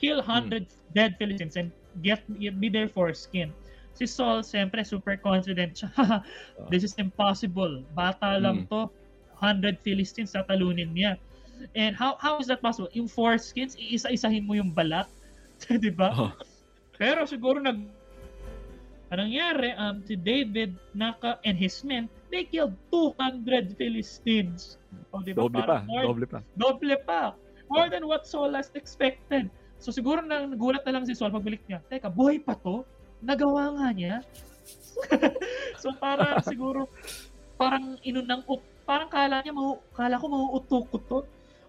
Kill 0.00 0.24
100 0.24 0.64
hmm. 0.64 0.72
dead 0.96 1.20
Philistines 1.20 1.60
and 1.60 1.68
get, 2.00 2.24
get 2.40 2.56
me 2.56 2.72
their 2.72 2.88
foreskin. 2.88 3.52
Si 3.92 4.08
Saul, 4.08 4.40
siyempre, 4.40 4.80
super 4.88 5.20
confident 5.20 5.84
siya. 5.84 6.24
This 6.72 6.80
is 6.80 6.96
impossible. 6.96 7.84
Bata 7.92 8.40
lang 8.40 8.64
hmm. 8.64 8.72
to. 8.72 8.88
100 9.36 9.84
Philistines, 9.84 10.32
tatalunin 10.32 10.96
niya. 10.96 11.20
And 11.74 11.96
how 11.96 12.16
how 12.22 12.38
is 12.38 12.46
that 12.48 12.62
possible? 12.62 12.90
Yung 12.94 13.08
foreskins, 13.08 13.74
iisa-isahin 13.78 14.44
mo 14.46 14.54
yung 14.54 14.70
balat. 14.74 15.08
'Di 15.66 15.90
ba? 15.90 16.14
Oh. 16.14 16.32
Pero 16.98 17.26
siguro 17.26 17.62
nag 17.62 17.98
Anong 19.08 19.32
nangyari, 19.32 19.72
um, 19.80 20.04
si 20.04 20.20
David 20.20 20.76
naka, 20.92 21.40
and 21.48 21.56
his 21.56 21.80
men, 21.80 22.12
they 22.28 22.44
killed 22.44 22.76
200 22.92 23.72
Philistines. 23.80 24.76
O, 25.16 25.24
di 25.24 25.32
ba? 25.32 25.48
Doble 25.48 25.64
pa, 25.64 25.80
more, 25.88 26.04
doble 26.04 26.26
pa. 26.28 26.38
Doble 26.60 26.96
pa. 27.08 27.22
More 27.72 27.88
than 27.88 28.04
what 28.04 28.28
Saul 28.28 28.52
has 28.52 28.68
expected. 28.76 29.48
So 29.80 29.88
siguro 29.96 30.20
na 30.20 30.44
nagulat 30.44 30.84
na 30.84 31.00
lang 31.00 31.08
si 31.08 31.16
Saul 31.16 31.32
pagbalik 31.32 31.64
niya. 31.64 31.80
Teka, 31.88 32.12
buhay 32.12 32.36
pa 32.36 32.52
to? 32.60 32.84
Nagawa 33.24 33.80
nga 33.80 33.88
niya? 33.96 34.16
so 35.82 35.88
para 35.96 36.36
siguro 36.44 36.92
parang 37.56 37.96
inunang 38.04 38.44
parang 38.84 39.08
kala 39.08 39.40
niya 39.40 39.56
mahu, 39.56 39.80
kala 39.96 40.20
ko 40.20 40.26
mauutok 40.28 40.84
ko 40.92 40.96
to. 41.08 41.18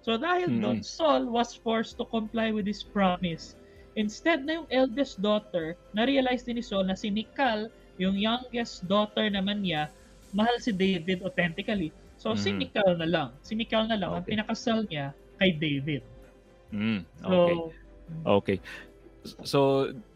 So 0.10 0.18
dahil 0.18 0.58
mm-hmm. 0.58 0.66
doon, 0.66 0.80
Saul 0.82 1.30
was 1.30 1.54
forced 1.54 2.02
to 2.02 2.06
comply 2.10 2.50
with 2.50 2.66
his 2.66 2.82
promise. 2.82 3.54
Instead 3.94 4.42
na 4.42 4.58
yung 4.58 4.70
eldest 4.74 5.22
daughter, 5.22 5.78
na-realize 5.94 6.42
din 6.42 6.58
ni 6.58 6.66
Saul 6.66 6.90
na 6.90 6.98
si 6.98 7.14
Michal, 7.14 7.70
yung 8.02 8.18
youngest 8.18 8.90
daughter 8.90 9.30
naman 9.30 9.62
niya, 9.62 9.94
mahal 10.34 10.58
si 10.58 10.74
David 10.74 11.22
authentically. 11.22 11.94
So 12.18 12.34
mm-hmm. 12.34 12.42
si 12.42 12.50
Michal 12.58 12.98
na 12.98 13.06
lang. 13.06 13.30
Si 13.46 13.54
Michal 13.54 13.86
na 13.86 14.02
lang 14.02 14.10
okay. 14.10 14.18
ang 14.18 14.26
pinakasal 14.26 14.80
niya 14.90 15.14
kay 15.38 15.54
David. 15.62 16.02
Mm, 16.74 17.06
okay. 17.06 17.54
So, 17.54 17.70
okay. 18.26 18.58
So 19.46 19.60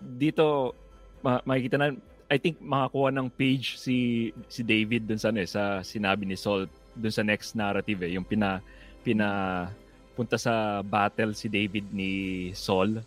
dito 0.02 0.74
ma- 1.22 1.46
makikita 1.46 1.78
na 1.78 1.94
I 2.34 2.42
think 2.42 2.58
makakuha 2.66 3.14
ng 3.14 3.30
page 3.30 3.78
si 3.78 4.34
si 4.50 4.66
David 4.66 5.06
dun 5.06 5.22
sa 5.22 5.30
ano, 5.30 5.46
eh, 5.46 5.46
sa 5.46 5.86
sinabi 5.86 6.26
ni 6.26 6.34
Saul 6.34 6.66
dun 6.98 7.14
sa 7.14 7.22
next 7.22 7.54
narrative 7.54 8.10
eh, 8.10 8.18
yung 8.18 8.26
pina 8.26 8.58
pina 9.06 9.70
punta 10.14 10.38
sa 10.38 10.86
battle 10.86 11.34
si 11.34 11.50
David 11.50 11.90
ni 11.90 12.52
Saul. 12.54 13.02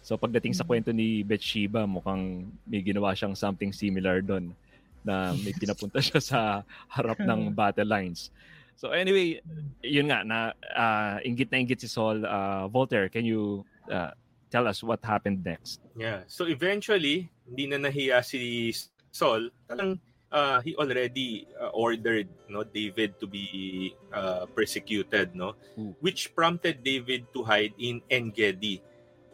So 0.00 0.16
pagdating 0.16 0.56
sa 0.56 0.64
mm-hmm. 0.64 0.68
kwento 0.68 0.90
ni 0.92 1.24
Bathsheba, 1.24 1.84
mukhang 1.84 2.48
may 2.64 2.80
ginawa 2.80 3.12
siyang 3.12 3.36
something 3.36 3.72
similar 3.72 4.20
doon 4.24 4.52
na 5.00 5.32
may 5.40 5.56
pinapunta 5.56 6.00
siya 6.00 6.20
sa 6.20 6.40
harap 6.88 7.20
ng 7.28 7.52
battle 7.52 7.88
lines. 7.88 8.28
So 8.80 8.96
anyway, 8.96 9.44
yun 9.84 10.08
nga 10.08 10.24
na 10.24 10.56
uh, 10.72 11.20
inggit 11.20 11.52
na 11.52 11.60
inggit 11.60 11.84
si 11.84 11.88
Saul. 11.88 12.24
Uh, 12.24 12.64
Voltaire, 12.72 13.12
can 13.12 13.28
you 13.28 13.60
uh, 13.92 14.16
tell 14.48 14.64
us 14.64 14.80
what 14.80 15.04
happened 15.04 15.44
next? 15.44 15.84
Yeah. 15.92 16.24
So 16.28 16.48
eventually, 16.48 17.28
hindi 17.44 17.68
na 17.68 17.76
nahiya 17.76 18.24
si 18.24 18.72
Saul. 19.12 19.52
Talang 19.68 20.00
uh, 20.32 20.60
he 20.62 20.74
already 20.76 21.46
uh, 21.58 21.70
ordered 21.74 22.26
no 22.48 22.62
David 22.64 23.18
to 23.20 23.26
be 23.26 23.94
uh, 24.12 24.46
persecuted 24.54 25.34
no? 25.34 25.54
Ooh. 25.78 25.94
which 26.00 26.34
prompted 26.34 26.82
David 26.82 27.26
to 27.34 27.42
hide 27.42 27.74
in 27.78 28.00
Engedi. 28.10 28.82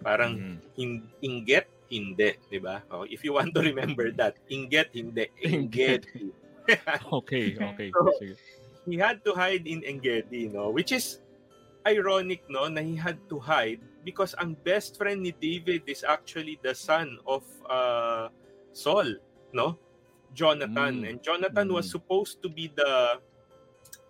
Parang 0.03 0.37
mm. 0.37 0.59
in, 0.77 0.91
inget 1.23 1.69
hindi 1.89 2.35
di 2.51 2.59
ba? 2.59 2.83
Oh, 2.91 3.07
if 3.07 3.23
you 3.23 3.39
want 3.39 3.55
to 3.55 3.63
remember 3.63 4.11
that 4.13 4.37
inget 4.51 4.91
hindi 4.93 5.29
Engedi. 5.45 6.33
Okay 7.23 7.55
okay. 7.55 7.95
So, 7.95 8.11
he 8.91 8.99
had 8.99 9.23
to 9.23 9.31
hide 9.39 9.71
in 9.71 9.87
Engedi 9.87 10.51
no? 10.51 10.75
Which 10.75 10.91
is 10.91 11.23
ironic 11.87 12.43
no? 12.51 12.67
Na 12.67 12.83
he 12.83 12.99
had 12.99 13.23
to 13.31 13.39
hide 13.39 13.79
because 14.03 14.35
ang 14.35 14.59
best 14.67 14.99
friend 14.99 15.23
ni 15.23 15.31
David 15.31 15.87
is 15.87 16.03
actually 16.03 16.59
the 16.67 16.75
son 16.75 17.23
of 17.23 17.47
uh, 17.71 18.35
Saul 18.75 19.15
no 19.55 19.79
Jonathan. 20.35 21.03
Mm. 21.03 21.09
and 21.09 21.19
Jonathan 21.23 21.69
mm. 21.69 21.75
was 21.75 21.91
supposed 21.91 22.43
to 22.43 22.49
be 22.49 22.73
the 22.75 23.21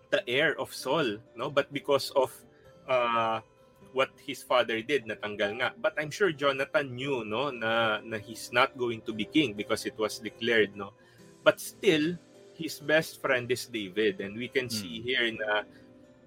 the 0.09 0.23
heir 0.29 0.55
of 0.59 0.73
Saul 0.73 1.19
no? 1.35 1.49
But 1.49 1.71
because 1.73 2.11
of 2.15 2.31
uh, 2.87 3.41
what 3.91 4.11
his 4.21 4.43
father 4.43 4.81
did 4.81 5.05
natanggal 5.05 5.59
nga. 5.59 5.69
But 5.77 5.97
I'm 5.97 6.11
sure 6.11 6.31
Jonathan 6.31 6.95
knew 6.95 7.25
no? 7.25 7.49
Na 7.49 7.99
na 8.03 8.17
he's 8.17 8.51
not 8.51 8.77
going 8.77 9.01
to 9.09 9.13
be 9.13 9.25
king 9.25 9.53
because 9.53 9.85
it 9.85 9.97
was 9.97 10.19
declared 10.19 10.75
no? 10.75 10.93
But 11.43 11.59
still 11.59 12.15
his 12.53 12.79
best 12.79 13.21
friend 13.21 13.49
is 13.51 13.65
David. 13.67 14.21
And 14.21 14.35
we 14.37 14.47
can 14.47 14.67
mm. 14.67 14.73
see 14.73 15.01
here 15.01 15.27
na 15.31 15.65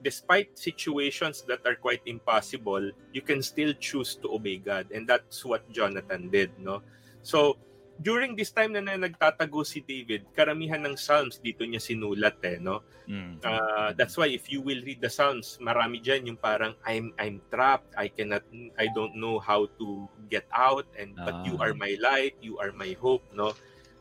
despite 0.00 0.56
situations 0.56 1.44
that 1.44 1.60
are 1.68 1.76
quite 1.76 2.00
impossible 2.08 2.80
you 3.12 3.20
can 3.20 3.44
still 3.44 3.76
choose 3.76 4.16
to 4.16 4.32
obey 4.32 4.56
God. 4.56 4.88
And 4.92 5.04
that's 5.04 5.44
what 5.44 5.68
Jonathan 5.72 6.32
did 6.32 6.50
no? 6.58 6.82
So 7.22 7.56
during 8.00 8.32
this 8.32 8.48
time 8.50 8.72
na, 8.72 8.80
na 8.80 8.96
nagtatago 8.96 9.60
si 9.60 9.84
David, 9.84 10.24
karamihan 10.32 10.80
ng 10.80 10.96
Psalms 10.96 11.36
dito 11.36 11.68
niya 11.68 11.84
sinulat 11.84 12.40
eh, 12.48 12.56
no? 12.56 12.80
Mm. 13.04 13.44
Uh, 13.44 13.92
that's 13.92 14.16
why 14.16 14.24
if 14.32 14.48
you 14.48 14.64
will 14.64 14.80
read 14.80 15.04
the 15.04 15.12
Psalms, 15.12 15.60
marami 15.60 16.00
diyan 16.00 16.32
yung 16.32 16.40
parang 16.40 16.72
I'm 16.88 17.12
I'm 17.20 17.44
trapped, 17.52 17.92
I 18.00 18.08
cannot 18.08 18.42
I 18.80 18.88
don't 18.96 19.20
know 19.20 19.36
how 19.36 19.68
to 19.76 20.08
get 20.32 20.48
out 20.48 20.88
and 20.96 21.12
uh. 21.20 21.28
but 21.28 21.36
you 21.44 21.60
are 21.60 21.76
ah. 21.76 21.78
my 21.78 21.92
light, 22.00 22.40
you 22.40 22.56
are 22.56 22.72
my 22.72 22.96
hope, 22.96 23.22
no? 23.36 23.52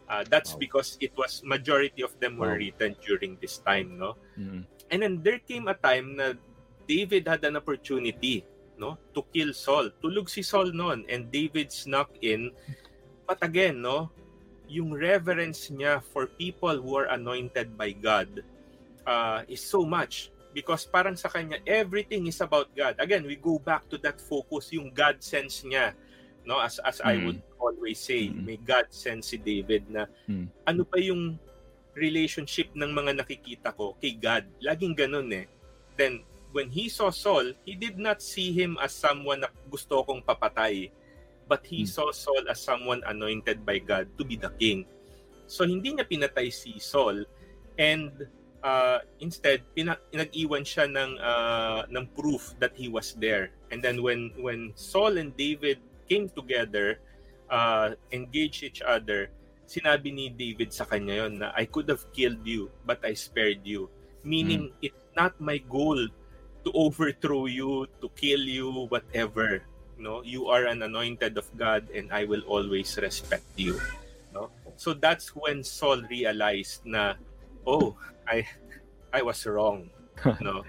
Uh, 0.10 0.24
that's 0.26 0.56
wow. 0.56 0.64
because 0.64 0.98
it 1.04 1.14
was 1.20 1.44
majority 1.46 2.02
of 2.02 2.16
them 2.24 2.40
were 2.40 2.56
wow. 2.56 2.62
written 2.62 2.96
during 3.04 3.38
this 3.44 3.60
time, 3.62 4.00
no? 4.00 4.16
Mm. 4.40 4.64
And 4.90 5.00
then 5.04 5.22
there 5.22 5.44
came 5.44 5.68
a 5.68 5.76
time 5.76 6.16
na 6.16 6.34
David 6.88 7.30
had 7.30 7.46
an 7.46 7.60
opportunity, 7.60 8.42
no, 8.80 8.98
to 9.14 9.22
kill 9.30 9.54
Saul. 9.54 9.94
Tulog 10.02 10.32
si 10.32 10.42
Saul 10.42 10.74
noon 10.74 11.06
and 11.12 11.30
David 11.30 11.70
snuck 11.70 12.10
in 12.26 12.50
But 13.30 13.46
again, 13.46 13.86
no, 13.86 14.10
yung 14.66 14.90
reverence 14.90 15.70
niya 15.70 16.02
for 16.02 16.26
people 16.26 16.74
who 16.82 16.98
are 16.98 17.14
anointed 17.14 17.78
by 17.78 17.94
God 17.94 18.42
uh, 19.06 19.46
is 19.46 19.62
so 19.62 19.86
much 19.86 20.34
because 20.50 20.90
parang 20.90 21.14
sa 21.14 21.30
kanya 21.30 21.62
everything 21.70 22.26
is 22.26 22.42
about 22.42 22.74
God. 22.74 22.98
Again, 22.98 23.30
we 23.30 23.38
go 23.38 23.62
back 23.62 23.86
to 23.94 24.02
that 24.02 24.18
focus, 24.18 24.74
yung 24.74 24.90
God 24.90 25.22
sense 25.22 25.62
niya. 25.62 25.94
No, 26.42 26.58
as 26.58 26.82
as 26.82 26.98
mm. 27.02 27.06
I 27.06 27.14
would 27.22 27.42
always 27.62 28.02
say, 28.02 28.34
mm. 28.34 28.42
may 28.42 28.58
God 28.58 28.90
sense 28.90 29.30
si 29.30 29.38
David 29.38 29.86
na 29.94 30.10
mm. 30.26 30.50
ano 30.66 30.82
pa 30.82 30.98
yung 30.98 31.38
relationship 31.94 32.74
ng 32.74 32.90
mga 32.90 33.22
nakikita 33.22 33.78
ko 33.78 33.94
kay 34.02 34.18
God. 34.18 34.50
Laging 34.58 34.98
ganun 34.98 35.30
eh. 35.38 35.46
Then 35.94 36.26
when 36.50 36.74
he 36.74 36.90
saw 36.90 37.14
Saul, 37.14 37.54
he 37.62 37.78
did 37.78 38.02
not 38.02 38.26
see 38.26 38.50
him 38.50 38.82
as 38.82 38.98
someone 38.98 39.46
na 39.46 39.54
gusto 39.70 40.02
kong 40.02 40.26
papatay 40.26 40.90
but 41.50 41.66
he 41.66 41.84
hmm. 41.84 41.90
saw 41.90 42.14
Saul 42.14 42.46
as 42.46 42.62
someone 42.62 43.02
anointed 43.10 43.66
by 43.66 43.82
God 43.82 44.06
to 44.22 44.24
be 44.24 44.38
the 44.38 44.54
king. 44.62 44.86
So 45.50 45.66
hindi 45.66 45.98
niya 45.98 46.06
pinatay 46.06 46.54
si 46.54 46.78
Saul 46.78 47.26
and 47.82 48.14
uh, 48.62 49.02
instead 49.18 49.66
pina- 49.74 50.00
nag-iwan 50.14 50.62
siya 50.62 50.86
ng 50.86 51.18
uh, 51.18 51.90
ng 51.90 52.06
proof 52.14 52.54
that 52.62 52.78
he 52.78 52.86
was 52.86 53.18
there. 53.18 53.50
And 53.74 53.82
then 53.82 54.06
when 54.06 54.30
when 54.38 54.78
Saul 54.78 55.18
and 55.18 55.34
David 55.34 55.82
came 56.06 56.30
together, 56.30 57.02
uh, 57.50 57.98
engaged 58.14 58.62
each 58.62 58.86
other, 58.86 59.34
sinabi 59.66 60.14
ni 60.14 60.30
David 60.30 60.70
sa 60.70 60.86
kanya 60.86 61.26
yon 61.26 61.42
na 61.42 61.50
I 61.58 61.66
could 61.66 61.90
have 61.90 62.06
killed 62.14 62.46
you 62.46 62.70
but 62.86 63.02
I 63.02 63.18
spared 63.18 63.66
you. 63.66 63.90
Meaning 64.22 64.70
mm. 64.70 64.86
it's 64.86 65.10
not 65.18 65.34
my 65.42 65.58
goal 65.66 65.98
to 66.68 66.70
overthrow 66.76 67.48
you, 67.48 67.88
to 68.04 68.08
kill 68.14 68.44
you, 68.44 68.86
whatever 68.92 69.66
no? 70.00 70.24
You 70.24 70.48
are 70.48 70.66
an 70.66 70.82
anointed 70.82 71.38
of 71.38 71.46
God 71.60 71.92
and 71.92 72.10
I 72.10 72.24
will 72.26 72.42
always 72.48 72.96
respect 72.98 73.46
you 73.60 73.78
no? 74.34 74.50
So 74.80 74.96
that's 74.96 75.36
when 75.36 75.62
Saul 75.62 76.02
realized 76.08 76.88
na 76.88 77.20
oh 77.68 77.96
I 78.26 78.48
I 79.12 79.22
was 79.22 79.44
wrong 79.46 79.92
no? 80.46 80.64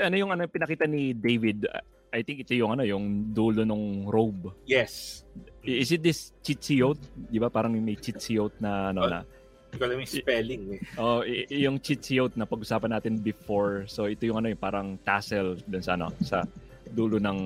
Ano 0.00 0.14
yung 0.14 0.30
ano 0.32 0.48
pinakita 0.48 0.88
ni 0.88 1.12
David? 1.12 1.68
I 2.12 2.20
think 2.20 2.44
ito 2.44 2.52
yung 2.52 2.76
ano 2.76 2.84
yung 2.84 3.32
dulo 3.32 3.64
ng 3.64 4.04
robe. 4.04 4.52
Yes. 4.68 5.24
Is 5.64 5.92
it 5.96 6.04
this 6.04 6.36
chitsiot 6.44 7.00
di 7.32 7.40
ba? 7.40 7.48
Parang 7.48 7.72
may 7.72 7.96
chitsiot 7.96 8.60
na 8.60 8.92
ano 8.92 9.00
oh, 9.00 9.08
na. 9.08 9.20
hindi 9.24 9.76
ko 9.80 9.84
alam 9.88 9.96
yung 10.04 10.12
spelling 10.12 10.62
eh. 10.76 10.80
Oh, 11.00 11.24
y- 11.24 11.48
yung 11.48 11.80
chitsiot 11.80 12.36
na 12.36 12.44
pag-usapan 12.44 12.92
natin 12.92 13.16
before. 13.16 13.88
So 13.88 14.08
ito 14.08 14.28
yung 14.28 14.44
ano 14.44 14.52
yung 14.52 14.60
parang 14.60 15.00
tassel 15.00 15.56
dun 15.64 15.80
sa 15.80 15.96
ano 15.96 16.12
sa 16.20 16.44
dulo 16.90 17.22
ng 17.22 17.40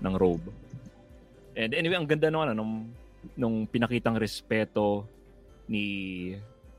ng 0.00 0.14
robe. 0.16 0.48
And 1.56 1.72
anyway, 1.76 2.00
ang 2.00 2.08
ganda 2.08 2.28
nung 2.28 2.44
ano 2.48 2.52
nung 2.56 2.74
nung 3.36 3.56
pinakitang 3.68 4.18
respeto 4.18 5.06
ni 5.70 6.32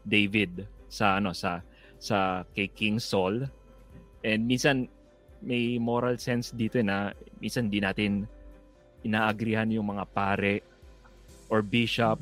David 0.03 0.67
sa 0.91 1.17
ano 1.17 1.32
sa 1.32 1.63
sa 1.98 2.43
kay 2.51 2.67
King 2.70 3.00
Saul. 3.00 3.48
And 4.24 4.46
minsan 4.48 4.91
may 5.43 5.75
moral 5.79 6.15
sense 6.20 6.55
dito 6.55 6.79
eh, 6.79 6.86
na 6.88 7.12
minsan 7.43 7.67
di 7.67 7.84
natin 7.84 8.24
inaagrihan 9.03 9.67
yung 9.72 9.91
mga 9.91 10.08
pare 10.15 10.63
or 11.51 11.60
bishop 11.60 12.20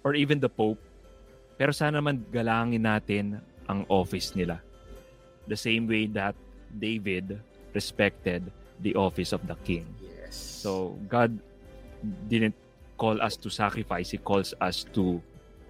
or 0.00 0.16
even 0.16 0.40
the 0.40 0.48
pope. 0.48 0.80
Pero 1.60 1.70
sana 1.70 2.00
naman 2.00 2.24
galangin 2.32 2.84
natin 2.84 3.38
ang 3.68 3.84
office 3.88 4.32
nila. 4.32 4.60
The 5.44 5.56
same 5.56 5.84
way 5.84 6.08
that 6.16 6.32
David 6.72 7.36
respected 7.76 8.48
the 8.80 8.94
office 8.94 9.32
of 9.32 9.44
the 9.46 9.54
king. 9.62 9.86
Yes. 10.02 10.34
So 10.34 10.98
God 11.08 11.38
didn't 12.28 12.54
call 12.96 13.20
us 13.20 13.36
to 13.42 13.50
sacrifice, 13.50 14.10
He 14.10 14.18
calls 14.18 14.54
us 14.60 14.86
to 14.94 15.20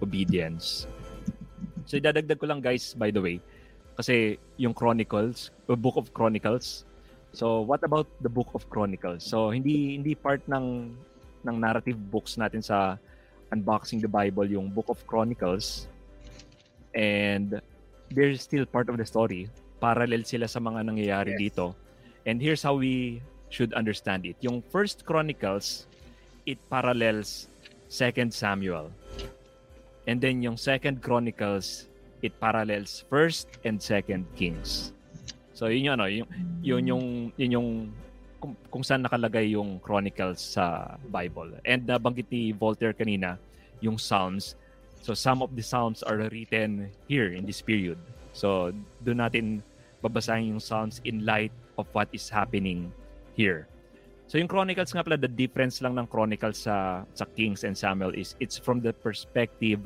obedience. 0.02 0.86
So 1.84 2.00
idadagdag 2.00 2.40
ko 2.40 2.48
lang 2.48 2.64
guys, 2.64 2.96
by 2.96 3.12
the 3.12 3.20
way, 3.20 3.40
kasi 3.96 4.40
yung 4.56 4.72
Chronicles, 4.72 5.52
the 5.68 5.76
Book 5.76 5.96
of 5.96 6.12
Chronicles. 6.16 6.84
So 7.34 7.60
what 7.60 7.82
about 7.82 8.06
the 8.22 8.30
Book 8.30 8.48
of 8.54 8.68
Chronicles? 8.70 9.26
So 9.26 9.50
hindi 9.50 9.98
hindi 9.98 10.14
part 10.14 10.40
ng 10.48 10.94
ng 11.44 11.56
narrative 11.60 11.98
books 12.08 12.40
natin 12.40 12.64
sa 12.64 12.96
unboxing 13.52 14.00
the 14.00 14.08
Bible 14.08 14.48
yung 14.48 14.72
Book 14.72 14.88
of 14.88 14.98
Chronicles. 15.04 15.86
And 16.94 17.60
they're 18.10 18.38
still 18.38 18.64
part 18.64 18.88
of 18.88 18.96
the 18.96 19.04
story. 19.06 19.50
Parallel 19.82 20.24
sila 20.24 20.46
sa 20.48 20.62
mga 20.62 20.86
nangyayari 20.86 21.34
Yes. 21.36 21.40
dito. 21.50 21.64
And 22.24 22.40
here's 22.40 22.62
how 22.64 22.74
we 22.74 23.20
should 23.52 23.72
understand 23.74 24.24
it. 24.24 24.36
Yung 24.40 24.64
First 24.72 25.04
Chronicles, 25.04 25.86
it 26.46 26.58
parallels 26.72 27.48
Second 27.88 28.32
Samuel. 28.32 28.90
And 30.08 30.20
then 30.20 30.42
yung 30.42 30.56
Second 30.56 31.00
Chronicles, 31.04 31.86
it 32.24 32.32
parallels 32.40 33.04
First 33.08 33.48
and 33.64 33.80
Second 33.80 34.24
Kings. 34.36 34.92
So 35.54 35.68
yun 35.70 35.92
yung 35.92 35.94
ano, 36.00 36.06
yung 36.10 36.28
yun 36.60 36.82
yung 36.88 37.04
yun 37.38 37.50
yung 37.54 37.68
kung, 38.42 38.56
kung 38.68 38.82
saan 38.84 39.06
nakalagay 39.06 39.54
yung 39.54 39.78
Chronicles 39.80 40.42
sa 40.58 40.96
Bible. 41.08 41.54
And 41.64 41.86
nabanggit 41.86 42.28
ni 42.28 42.50
Voltaire 42.50 42.96
kanina 42.96 43.38
yung 43.78 43.96
Psalms. 43.96 44.56
So 45.04 45.14
some 45.14 45.44
of 45.44 45.54
the 45.54 45.62
Psalms 45.62 46.02
are 46.02 46.18
written 46.18 46.90
here 47.06 47.32
in 47.32 47.46
this 47.46 47.62
period. 47.62 48.00
So 48.32 48.72
doon 49.04 49.22
natin 49.22 49.62
babasahin 50.02 50.56
yung 50.56 50.60
Psalms 50.64 50.98
in 51.06 51.22
light 51.24 51.54
of 51.78 51.86
what 51.92 52.08
is 52.12 52.28
happening 52.28 52.92
here. 53.34 53.66
So 54.26 54.40
yung 54.40 54.48
Chronicles 54.48 54.90
nga 54.90 55.04
pala, 55.04 55.20
the 55.20 55.30
difference 55.30 55.84
lang 55.84 56.00
ng 56.00 56.06
Chronicles 56.08 56.64
sa 56.64 57.04
sa 57.12 57.24
Kings 57.36 57.62
and 57.62 57.76
Samuel 57.76 58.16
is 58.16 58.34
it's 58.40 58.56
from 58.56 58.80
the 58.80 58.92
perspective 58.92 59.80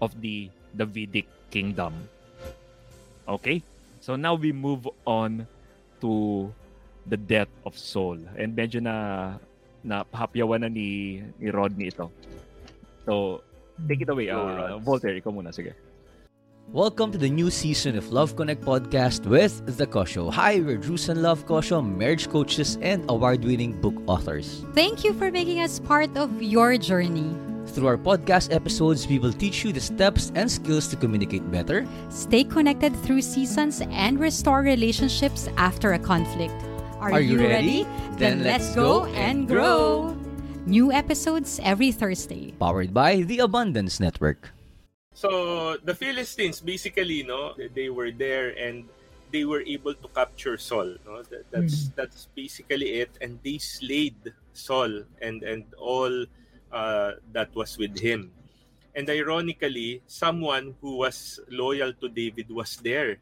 of 0.00 0.16
the 0.20 0.48
Davidic 0.72 1.28
kingdom. 1.52 1.94
Okay? 3.28 3.60
So 4.00 4.16
now 4.16 4.34
we 4.34 4.52
move 4.52 4.88
on 5.04 5.46
to 6.00 6.46
the 7.06 7.16
death 7.16 7.50
of 7.64 7.78
Saul. 7.78 8.18
And 8.34 8.52
medyo 8.52 8.82
na 8.82 9.36
napahapyawan 9.86 10.66
na 10.66 10.70
ni, 10.70 11.22
ni 11.38 11.48
Rodney 11.54 11.94
ito. 11.94 12.10
So, 13.06 13.42
take 13.86 14.02
it 14.02 14.10
away. 14.10 14.26
Uh. 14.34 14.82
Voltaire, 14.82 15.14
ikaw 15.14 15.30
muna. 15.30 15.54
Sige. 15.54 15.78
Welcome 16.72 17.12
to 17.12 17.18
the 17.18 17.30
new 17.30 17.48
season 17.48 17.96
of 17.96 18.12
Love 18.12 18.34
Connect 18.34 18.60
podcast 18.60 19.24
with 19.24 19.78
The 19.78 19.86
Kosho. 19.86 20.32
Hi, 20.32 20.58
we're 20.58 20.76
Drews 20.76 21.08
and 21.08 21.22
Love 21.22 21.46
Kosho, 21.46 21.78
marriage 21.78 22.28
coaches 22.28 22.76
and 22.82 23.04
award-winning 23.08 23.80
book 23.80 23.94
authors. 24.06 24.64
Thank 24.74 25.04
you 25.04 25.14
for 25.14 25.30
making 25.30 25.60
us 25.60 25.78
part 25.78 26.16
of 26.16 26.42
your 26.42 26.76
journey. 26.76 27.30
Through 27.68 27.86
our 27.86 27.96
podcast 27.96 28.52
episodes, 28.52 29.06
we 29.06 29.20
will 29.20 29.32
teach 29.32 29.64
you 29.64 29.72
the 29.72 29.80
steps 29.80 30.32
and 30.34 30.50
skills 30.50 30.88
to 30.88 30.96
communicate 30.96 31.48
better, 31.52 31.86
Stay 32.10 32.42
connected 32.42 32.96
through 33.06 33.22
seasons 33.22 33.80
and 33.80 34.18
restore 34.18 34.62
relationships 34.62 35.48
after 35.56 35.92
a 35.92 35.98
conflict. 35.98 36.54
Are 36.98 37.20
you 37.20 37.38
ready? 37.38 37.86
Then 38.18 38.42
let's 38.42 38.74
go 38.74 39.06
and 39.14 39.46
grow. 39.46 40.16
New 40.66 40.90
episodes 40.90 41.60
every 41.62 41.92
Thursday. 41.92 42.52
powered 42.58 42.92
by 42.92 43.22
the 43.22 43.38
Abundance 43.38 44.00
Network. 44.00 44.50
So 45.16 45.80
the 45.80 45.96
Philistines 45.96 46.60
basically, 46.60 47.24
no, 47.24 47.56
they- 47.56 47.88
were 47.88 48.12
there 48.12 48.52
and 48.52 48.84
they 49.32 49.48
were 49.48 49.64
able 49.64 49.96
to 49.96 50.08
capture 50.12 50.60
Saul. 50.60 51.00
No, 51.08 51.24
That- 51.24 51.48
that's 51.48 51.88
that's 51.96 52.28
basically 52.36 53.00
it, 53.00 53.16
and 53.24 53.40
they 53.40 53.56
slayed 53.56 54.20
Saul 54.52 55.08
and 55.24 55.40
and 55.40 55.64
all 55.80 56.12
uh, 56.68 57.16
that 57.32 57.48
was 57.56 57.80
with 57.80 57.96
him. 57.96 58.28
And 58.92 59.08
ironically, 59.08 60.04
someone 60.04 60.76
who 60.84 61.00
was 61.00 61.40
loyal 61.48 61.96
to 62.04 62.12
David 62.12 62.52
was 62.52 62.76
there, 62.84 63.16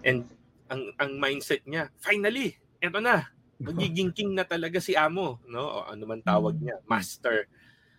and 0.00 0.24
ang 0.72 0.96
ang 0.96 1.20
mindset 1.20 1.60
niya, 1.68 1.92
finally, 2.00 2.56
eto 2.80 3.04
na, 3.04 3.28
magiging 3.68 4.16
king 4.16 4.32
na 4.32 4.48
talaga 4.48 4.80
si 4.80 4.96
Amo, 4.96 5.44
no? 5.44 5.60
O 5.60 5.78
ano 5.92 6.08
man 6.08 6.24
tawag 6.24 6.56
niya, 6.56 6.80
master. 6.88 7.44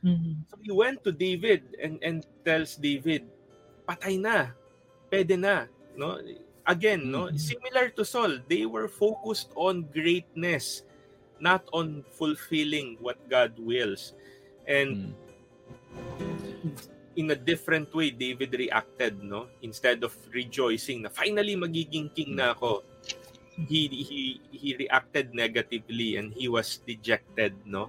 Mhm. 0.02 0.50
So 0.50 0.58
he 0.66 0.70
went 0.74 1.02
to 1.06 1.14
David 1.14 1.78
and 1.78 1.98
and 2.02 2.26
tells 2.46 2.78
David, 2.78 3.26
patay 3.86 4.18
na. 4.20 4.52
Pwede 5.08 5.38
na, 5.38 5.70
no? 5.96 6.18
Again, 6.66 7.06
no, 7.06 7.30
Mhm. 7.30 7.38
similar 7.38 7.94
to 7.94 8.02
Saul, 8.02 8.42
they 8.50 8.66
were 8.66 8.90
focused 8.90 9.54
on 9.54 9.86
greatness, 9.94 10.82
not 11.38 11.62
on 11.70 12.02
fulfilling 12.18 12.98
what 12.98 13.22
God 13.30 13.54
wills. 13.62 14.18
And 14.66 15.14
Mm. 15.14 16.74
in 17.16 17.32
a 17.32 17.38
different 17.38 17.94
way 17.94 18.10
David 18.10 18.58
reacted, 18.58 19.22
no? 19.22 19.48
Instead 19.62 20.04
of 20.04 20.12
rejoicing 20.34 21.06
na 21.06 21.10
finally 21.14 21.56
magiging 21.56 22.10
king 22.12 22.36
na 22.36 22.52
ako, 22.52 22.82
he 23.70 23.88
he 23.88 24.22
he 24.52 24.70
reacted 24.76 25.32
negatively 25.32 26.18
and 26.18 26.34
he 26.34 26.50
was 26.50 26.82
dejected, 26.84 27.56
no? 27.64 27.88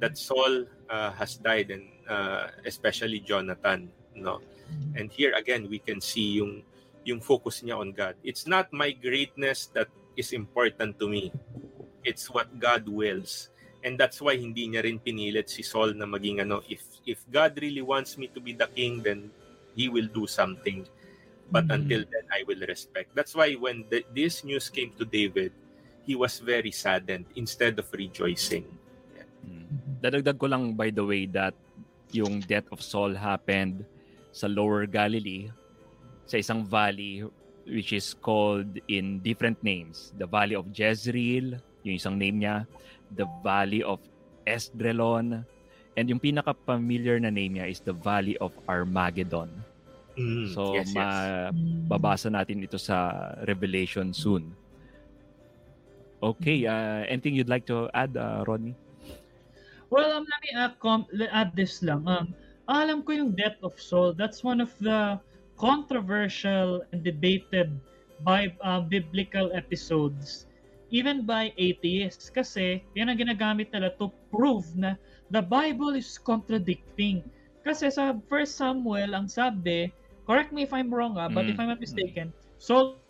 That 0.00 0.16
Saul 0.18 0.66
uh, 0.90 1.12
has 1.14 1.36
died 1.38 1.70
and 1.70 1.86
uh, 2.08 2.50
especially 2.64 3.20
Jonathan, 3.20 3.92
no? 4.16 4.40
And 4.94 5.10
here 5.10 5.34
again 5.34 5.66
we 5.66 5.82
can 5.82 5.98
see 5.98 6.38
yung 6.38 6.62
yung 7.04 7.20
focus 7.20 7.60
niya 7.60 7.76
on 7.76 7.92
God. 7.92 8.16
It's 8.24 8.48
not 8.48 8.72
my 8.72 8.94
greatness 8.94 9.68
that 9.76 9.88
is 10.16 10.32
important 10.32 10.96
to 10.98 11.06
me. 11.10 11.34
It's 12.06 12.30
what 12.32 12.48
God 12.56 12.88
wills. 12.88 13.50
And 13.84 14.00
that's 14.00 14.20
why 14.24 14.40
hindi 14.40 14.64
niya 14.72 14.88
rin 14.88 14.96
pinilit 14.96 15.52
si 15.52 15.60
Saul 15.60 15.92
na 15.92 16.08
maging 16.08 16.40
ano, 16.40 16.64
if 16.72 16.80
if 17.04 17.20
God 17.28 17.60
really 17.60 17.84
wants 17.84 18.16
me 18.16 18.32
to 18.32 18.40
be 18.40 18.56
the 18.56 18.64
king, 18.72 19.04
then 19.04 19.28
he 19.76 19.92
will 19.92 20.08
do 20.08 20.24
something. 20.24 20.88
But 21.52 21.68
Mhm. 21.68 21.76
until 21.76 22.02
then, 22.08 22.24
I 22.32 22.40
will 22.48 22.64
respect. 22.64 23.12
That's 23.12 23.36
why 23.36 23.52
when 23.60 23.84
the, 23.92 24.00
this 24.16 24.40
news 24.40 24.72
came 24.72 24.96
to 24.96 25.04
David, 25.04 25.52
he 26.08 26.16
was 26.16 26.40
very 26.40 26.72
saddened 26.72 27.28
instead 27.36 27.76
of 27.76 27.84
rejoicing. 27.92 28.64
Mm. 29.44 29.68
Dadagdag 30.00 30.40
ko 30.40 30.48
lang 30.48 30.72
by 30.72 30.88
the 30.88 31.04
way 31.04 31.28
that 31.28 31.52
yung 32.16 32.40
death 32.40 32.64
of 32.72 32.80
Saul 32.80 33.12
happened 33.12 33.84
sa 34.34 34.50
Lower 34.50 34.90
Galilee 34.90 35.46
sa 36.26 36.42
isang 36.42 36.66
valley 36.66 37.22
which 37.64 37.96
is 37.96 38.12
called 38.20 38.76
in 38.88 39.20
different 39.24 39.56
names. 39.64 40.12
The 40.20 40.28
Valley 40.28 40.52
of 40.52 40.68
Jezreel, 40.68 41.56
yung 41.80 41.96
isang 41.96 42.20
name 42.20 42.44
niya, 42.44 42.68
the 43.16 43.24
Valley 43.40 43.80
of 43.80 44.00
Esdrelon, 44.44 45.44
and 45.96 46.04
yung 46.04 46.20
pinaka-familiar 46.20 47.16
na 47.20 47.32
name 47.32 47.56
niya 47.56 47.72
is 47.72 47.80
the 47.80 47.96
Valley 47.96 48.36
of 48.38 48.52
Armageddon. 48.68 49.48
So, 50.54 50.78
yes, 50.78 50.94
yes. 50.94 50.94
mababasa 50.94 52.30
natin 52.30 52.62
ito 52.62 52.78
sa 52.78 53.34
Revelation 53.50 54.14
soon. 54.14 54.54
Okay, 56.22 56.70
uh, 56.70 57.02
anything 57.10 57.34
you'd 57.34 57.50
like 57.50 57.66
to 57.66 57.90
add, 57.90 58.14
uh, 58.14 58.46
Rodney? 58.46 58.78
Well, 59.90 60.14
um, 60.14 60.24
let 60.24 60.40
me 60.40 60.50
add, 60.54 60.74
com- 60.78 61.10
add 61.32 61.52
this 61.58 61.82
lang. 61.82 62.06
Um, 62.06 62.30
alam 62.68 63.04
ko 63.04 63.12
yung 63.12 63.32
Death 63.36 63.60
of 63.62 63.76
Saul. 63.76 64.12
That's 64.16 64.44
one 64.44 64.60
of 64.60 64.72
the 64.80 65.20
controversial 65.60 66.82
and 66.90 67.04
debated 67.04 67.70
by 68.22 68.50
um, 68.62 68.88
biblical 68.88 69.52
episodes 69.54 70.46
even 70.94 71.26
by 71.26 71.50
atheists 71.58 72.30
kasi 72.30 72.78
yan 72.94 73.10
ang 73.10 73.18
ginagamit 73.18 73.66
nila 73.74 73.90
to 73.98 74.14
prove 74.30 74.62
na 74.78 74.94
the 75.34 75.42
Bible 75.42 75.98
is 75.98 76.14
contradicting. 76.22 77.18
Kasi 77.66 77.90
sa 77.90 78.14
1 78.14 78.30
Samuel, 78.46 79.10
ang 79.16 79.26
sabi, 79.26 79.90
correct 80.22 80.54
me 80.54 80.62
if 80.62 80.70
I'm 80.70 80.94
wrong 80.94 81.18
ah, 81.18 81.26
but 81.26 81.48
Mm. 81.48 81.50
if 81.50 81.56
I'm 81.58 81.70
not 81.74 81.82
mistaken, 81.82 82.30
Saul 82.62 83.02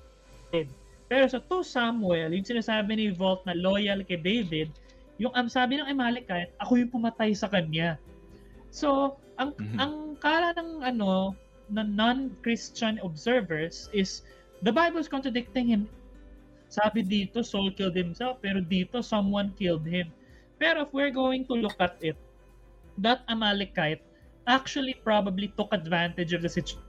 dead. 0.49 0.73
Pero 1.13 1.29
sa 1.29 1.43
2 1.45 1.61
Samuel, 1.61 2.33
yung 2.33 2.49
sinasabi 2.49 2.97
ni 2.97 3.07
Volt 3.13 3.45
na 3.45 3.53
loyal 3.53 4.01
kay 4.09 4.17
David, 4.17 4.73
yung 5.21 5.37
ang 5.37 5.53
sabi 5.53 5.77
ng 5.77 5.85
Amalekite, 5.85 6.57
ako 6.65 6.81
yung 6.81 6.89
pumatay 6.89 7.37
sa 7.37 7.53
kanya. 7.53 8.01
So, 8.73 9.21
ang 9.39 9.55
Mhm. 9.59 9.77
ang 9.81 9.95
kala 10.21 10.55
ng 10.59 10.83
ano 10.83 11.35
na 11.71 11.83
non-Christian 11.83 13.01
observers 13.01 13.89
is 13.97 14.23
the 14.63 14.71
Bible 14.71 15.01
is 15.01 15.09
contradicting 15.09 15.67
him. 15.67 15.89
Sabi 16.69 17.07
dito, 17.07 17.41
Saul 17.45 17.71
killed 17.73 17.95
himself, 17.95 18.43
pero 18.43 18.59
dito, 18.61 19.01
someone 19.01 19.55
killed 19.55 19.87
him. 19.87 20.11
Pero 20.59 20.85
if 20.87 20.91
we're 20.93 21.15
going 21.15 21.47
to 21.47 21.55
look 21.55 21.79
at 21.79 21.97
it, 22.03 22.19
that 22.99 23.23
Amalekite 23.31 24.03
actually 24.47 24.95
probably 25.01 25.51
took 25.55 25.71
advantage 25.73 26.35
of 26.35 26.43
the 26.43 26.51
situation. 26.51 26.83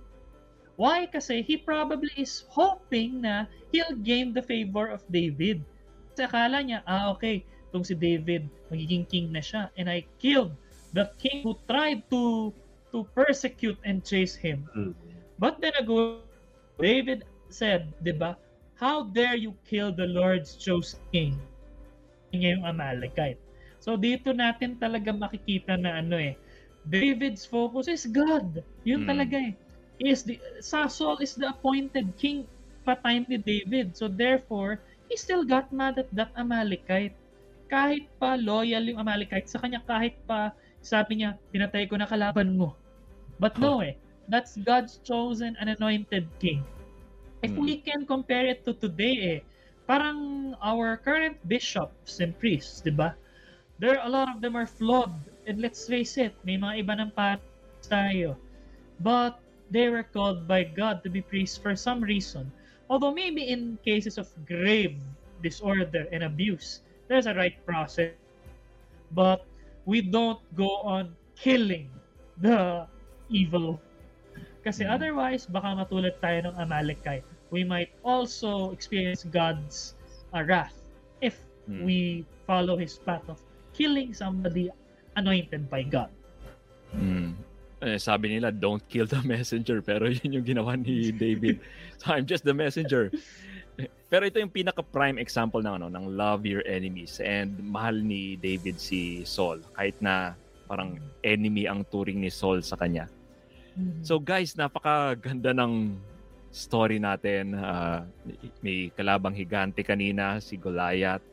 Why? 0.75 1.07
Kasi 1.07 1.39
he 1.39 1.55
probably 1.55 2.11
is 2.19 2.43
hoping 2.51 3.23
na 3.23 3.47
he'll 3.71 3.95
gain 3.95 4.35
the 4.35 4.43
favor 4.43 4.91
of 4.91 5.07
David. 5.07 5.63
Kasi 6.11 6.27
akala 6.27 6.59
niya, 6.59 6.83
ah 6.83 7.15
okay, 7.15 7.47
tong 7.71 7.87
si 7.87 7.95
David, 7.95 8.47
magiging 8.67 9.07
king 9.07 9.31
na 9.31 9.39
siya. 9.39 9.71
And 9.79 9.87
I 9.87 10.03
killed 10.19 10.51
the 10.95 11.11
king 11.19 11.43
who 11.43 11.59
tried 11.67 12.07
to 12.09 12.55
to 12.95 13.03
persecute 13.11 13.75
and 13.83 13.99
chase 14.07 14.33
him. 14.33 14.63
Mm. 14.71 14.95
But 15.35 15.59
then 15.59 15.75
ago, 15.75 16.23
David 16.79 17.27
said, 17.51 17.91
di 17.99 18.15
ba, 18.15 18.39
How 18.75 19.07
dare 19.07 19.39
you 19.39 19.55
kill 19.63 19.95
the 19.95 20.07
Lord's 20.07 20.59
chosen 20.59 20.99
king? 21.15 21.39
Niya 22.35 22.59
yung 22.59 22.63
Amalekite. 22.67 23.39
So 23.79 23.95
dito 23.95 24.35
natin 24.35 24.75
talaga 24.75 25.15
makikita 25.15 25.79
na 25.79 26.03
ano 26.03 26.19
eh, 26.19 26.35
David's 26.83 27.47
focus 27.47 27.87
is 27.87 28.03
God. 28.03 28.63
Yun 28.83 29.07
Mm. 29.07 29.09
talaga 29.11 29.35
eh. 29.39 29.53
Is 29.95 30.27
the, 30.27 30.35
Saul 30.59 31.23
is 31.23 31.39
the 31.39 31.55
appointed 31.55 32.19
king 32.19 32.43
pa 32.83 32.99
time 32.99 33.23
ni 33.31 33.39
David. 33.39 33.95
So 33.95 34.11
therefore, 34.11 34.83
he 35.07 35.15
still 35.15 35.47
got 35.47 35.71
mad 35.71 35.95
at 35.95 36.11
that 36.11 36.35
Amalekite. 36.35 37.15
Kahit 37.71 38.11
pa 38.19 38.35
loyal 38.35 38.91
yung 38.91 38.99
Amalekite 38.99 39.47
sa 39.47 39.63
kanya, 39.63 39.79
kahit 39.87 40.19
pa 40.27 40.51
sabi 40.85 41.25
niya, 41.25 41.41
pinatay 41.49 41.89
ko 41.89 41.97
na 41.97 42.05
kalaban 42.05 42.53
mo. 42.53 42.77
But 43.41 43.57
no 43.57 43.81
eh. 43.81 43.97
That's 44.29 44.57
God's 44.57 45.01
chosen 45.01 45.57
and 45.57 45.69
anointed 45.69 46.29
king. 46.37 46.61
If 47.41 47.57
Hmm. 47.57 47.65
we 47.65 47.81
can 47.81 48.05
compare 48.05 48.45
it 48.45 48.65
to 48.65 48.73
today 48.73 49.15
eh, 49.37 49.39
parang 49.89 50.53
our 50.61 50.97
current 50.97 51.37
bishops 51.49 52.21
and 52.21 52.37
priests, 52.37 52.81
di 52.81 52.93
ba? 52.93 53.17
There 53.77 53.97
a 54.01 54.09
lot 54.09 54.29
of 54.33 54.41
them 54.41 54.55
are 54.55 54.69
flawed. 54.69 55.13
And 55.45 55.61
let's 55.61 55.85
face 55.85 56.17
it, 56.17 56.33
may 56.45 56.57
mga 56.57 56.85
iba 56.85 56.93
ng 57.01 57.11
patas 57.13 57.85
tayo. 57.85 58.37
But 59.01 59.37
they 59.69 59.89
were 59.89 60.05
called 60.05 60.47
by 60.49 60.65
God 60.65 61.03
to 61.05 61.09
be 61.09 61.21
priests 61.21 61.57
for 61.57 61.75
some 61.77 62.01
reason. 62.01 62.49
Although 62.89 63.13
maybe 63.13 63.45
in 63.49 63.77
cases 63.85 64.17
of 64.17 64.29
grave 64.45 64.97
disorder 65.41 66.09
and 66.13 66.23
abuse, 66.25 66.81
there's 67.09 67.25
a 67.29 67.33
right 67.37 67.57
process. 67.65 68.17
But 69.13 69.45
we 69.85 70.01
don't 70.01 70.41
go 70.53 70.81
on 70.83 71.13
killing 71.37 71.89
the 72.41 72.85
evil. 73.29 73.79
Kasi 74.65 74.83
Mm. 74.83 74.91
otherwise, 74.97 75.45
baka 75.45 75.77
matulad 75.77 76.17
tayo 76.19 76.49
ng 76.49 76.55
Amalekite. 76.57 77.23
We 77.53 77.61
might 77.63 77.93
also 78.01 78.73
experience 78.73 79.23
God's 79.29 79.93
uh, 80.33 80.41
wrath 80.43 80.73
if 81.21 81.37
Mm. 81.69 81.85
we 81.85 81.99
follow 82.45 82.77
His 82.77 82.97
path 82.97 83.25
of 83.29 83.41
killing 83.73 84.13
somebody 84.13 84.69
anointed 85.17 85.69
by 85.69 85.81
God. 85.85 86.09
Mm. 86.93 87.33
Eh, 87.85 87.97
sabi 88.01 88.33
nila, 88.37 88.49
don't 88.49 88.81
kill 88.89 89.05
the 89.05 89.21
messenger. 89.27 89.81
Pero 89.81 90.09
yun 90.09 90.41
yung 90.41 90.45
ginawa 90.45 90.73
ni 90.77 91.13
David. 91.13 91.61
so, 92.01 92.13
I'm 92.13 92.25
just 92.25 92.41
the 92.45 92.53
messenger. 92.53 93.13
Pero 94.09 94.23
ito 94.23 94.39
yung 94.39 94.53
pinaka-prime 94.53 95.19
example 95.19 95.59
ng, 95.59 95.81
ano, 95.81 95.87
ng 95.91 96.15
love 96.15 96.47
your 96.47 96.63
enemies. 96.63 97.19
And 97.19 97.59
mahal 97.59 97.99
ni 97.99 98.39
David 98.39 98.79
si 98.79 99.27
Saul. 99.27 99.59
Kahit 99.75 99.99
na 99.99 100.37
parang 100.65 100.97
enemy 101.21 101.67
ang 101.67 101.83
turing 101.85 102.21
ni 102.23 102.31
Saul 102.31 102.63
sa 102.63 102.79
kanya. 102.79 103.11
So 104.07 104.23
guys, 104.23 104.55
napakaganda 104.55 105.51
ng 105.51 105.99
story 106.55 106.95
natin. 106.95 107.59
Ah, 107.59 108.07
may 108.63 108.87
kalabang 108.95 109.35
higante 109.35 109.83
kanina, 109.83 110.39
si 110.39 110.55
Goliath. 110.55 111.25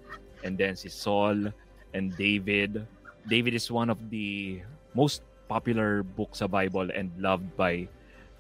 And 0.43 0.59
then 0.59 0.75
si 0.75 0.91
Saul 0.91 1.55
and 1.95 2.11
David. 2.19 2.83
David 3.31 3.55
is 3.55 3.71
one 3.71 3.87
of 3.87 4.03
the 4.11 4.59
most 4.91 5.23
popular 5.47 6.03
books 6.03 6.43
sa 6.43 6.51
Bible 6.51 6.91
and 6.91 7.15
loved 7.23 7.47
by 7.55 7.87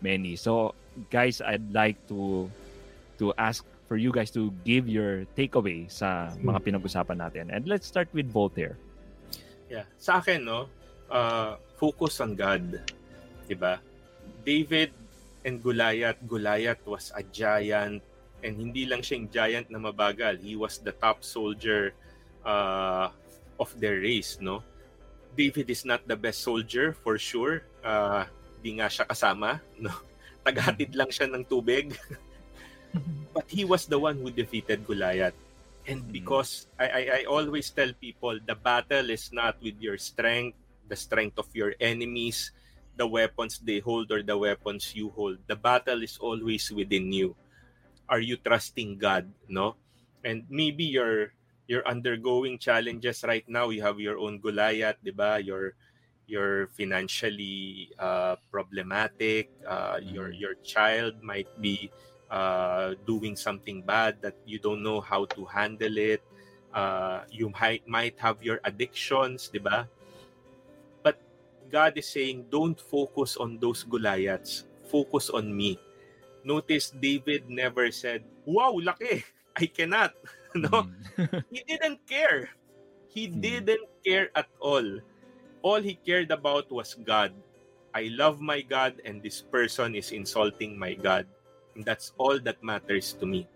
many. 0.03 0.35
So 0.35 0.75
guys, 1.15 1.39
I'd 1.39 1.71
like 1.71 1.97
to 2.11 2.51
to 3.23 3.31
ask 3.39 3.63
for 3.93 4.01
you 4.01 4.09
guys 4.09 4.33
to 4.33 4.49
give 4.65 4.89
your 4.89 5.29
takeaway 5.37 5.85
sa 5.85 6.33
mga 6.41 6.65
pinag-usapan 6.65 7.21
natin. 7.21 7.53
And 7.53 7.69
let's 7.69 7.85
start 7.85 8.09
with 8.17 8.25
Voltaire. 8.33 8.81
Yeah. 9.69 9.85
Sa 10.01 10.17
akin, 10.17 10.49
no, 10.49 10.73
uh, 11.13 11.61
focus 11.77 12.25
on 12.25 12.33
God. 12.33 12.81
Diba? 13.45 13.85
David 14.49 14.97
and 15.45 15.61
Goliath, 15.61 16.17
Goliath 16.25 16.81
was 16.89 17.13
a 17.13 17.21
giant 17.21 18.01
and 18.41 18.53
hindi 18.57 18.89
lang 18.89 19.05
siyang 19.05 19.29
giant 19.29 19.69
na 19.69 19.77
mabagal. 19.77 20.41
He 20.41 20.57
was 20.57 20.81
the 20.81 20.97
top 20.97 21.21
soldier 21.21 21.93
uh, 22.49 23.13
of 23.61 23.77
their 23.77 24.01
race, 24.01 24.41
no? 24.41 24.65
David 25.37 25.69
is 25.69 25.85
not 25.85 26.01
the 26.09 26.17
best 26.17 26.41
soldier 26.41 26.97
for 26.97 27.21
sure. 27.21 27.69
Uh, 27.85 28.25
di 28.65 28.81
nga 28.81 28.89
siya 28.89 29.05
kasama, 29.05 29.61
no? 29.77 29.93
Tagahatid 30.49 30.97
lang 30.97 31.13
siya 31.13 31.29
ng 31.29 31.45
tubig. 31.45 31.93
But 33.33 33.49
he 33.49 33.65
was 33.65 33.87
the 33.87 33.99
one 33.99 34.21
who 34.21 34.31
defeated 34.31 34.87
Goliath. 34.87 35.35
And 35.87 36.05
because 36.13 36.67
I, 36.79 36.87
I, 36.87 37.03
I 37.13 37.25
always 37.25 37.71
tell 37.71 37.91
people 37.99 38.39
the 38.47 38.55
battle 38.55 39.11
is 39.11 39.33
not 39.33 39.57
with 39.63 39.81
your 39.81 39.99
strength, 39.99 40.57
the 40.89 40.97
strength 40.97 41.39
of 41.39 41.49
your 41.55 41.75
enemies, 41.81 42.53
the 42.97 43.07
weapons 43.07 43.59
they 43.59 43.81
hold 43.81 44.13
or 44.13 44.23
the 44.23 44.37
weapons 44.37 44.95
you 44.95 45.11
hold. 45.11 45.39
The 45.47 45.57
battle 45.57 46.03
is 46.03 46.19
always 46.19 46.71
within 46.71 47.11
you. 47.13 47.35
Are 48.09 48.21
you 48.21 48.37
trusting 48.37 48.99
God, 48.99 49.27
no? 49.49 49.75
And 50.23 50.45
maybe 50.51 50.85
you're 50.85 51.33
you're 51.67 51.87
undergoing 51.89 52.59
challenges 52.59 53.25
right 53.25 53.47
now. 53.49 53.71
You 53.71 53.83
have 53.83 53.99
your 53.99 54.19
own 54.19 54.39
Goliath, 54.39 55.01
'di 55.03 55.17
ba? 55.17 55.41
You're 55.41 55.75
you're 56.29 56.69
financially 56.77 57.91
uh, 57.99 58.37
problematic. 58.53 59.51
Uh, 59.67 59.99
your 60.05 60.31
your 60.31 60.55
child 60.63 61.25
might 61.25 61.49
be 61.59 61.91
uh, 62.33 62.97
doing 63.07 63.37
something 63.37 63.83
bad 63.85 64.19
that 64.25 64.37
you 64.49 64.59
don't 64.59 64.83
know 64.83 65.01
how 65.05 65.27
to 65.37 65.45
handle 65.47 65.99
it. 65.99 66.25
Uh, 66.75 67.23
you 67.31 67.53
might 67.61 67.85
might 67.87 68.17
have 68.19 68.41
your 68.43 68.59
addictions, 68.65 69.53
'di 69.53 69.61
ba? 69.61 69.87
But 71.03 71.21
God 71.71 71.97
is 71.99 72.09
saying, 72.09 72.47
don't 72.51 72.79
focus 72.81 73.37
on 73.37 73.59
those 73.61 73.85
Goliaths. 73.85 74.65
Focus 74.91 75.31
on 75.31 75.53
me. 75.55 75.79
Notice 76.45 76.91
David 76.91 77.49
never 77.51 77.91
said, 77.93 78.25
"Wow, 78.47 78.79
laki! 78.83 79.25
I 79.59 79.67
cannot." 79.71 80.15
no, 80.57 80.89
Mm. 80.89 80.97
he 81.53 81.63
didn't 81.69 82.03
care. 82.09 82.51
He 83.09 83.29
Hmm. 83.33 83.65
didn't 83.65 83.87
care 84.05 84.31
at 84.35 84.49
all. 84.61 84.85
All 85.63 85.81
he 85.83 85.97
cared 85.97 86.31
about 86.31 86.71
was 86.71 86.95
God. 86.95 87.33
I 87.95 88.11
love 88.15 88.41
my 88.41 88.63
God, 88.63 89.01
and 89.05 89.23
this 89.23 89.43
person 89.43 89.95
is 89.95 90.13
insulting 90.13 90.79
my 90.79 90.95
God. 90.95 91.27
That's 91.77 92.13
all 92.19 92.39
that 92.41 92.63
matters 92.63 93.15
to 93.21 93.27
me. 93.27 93.49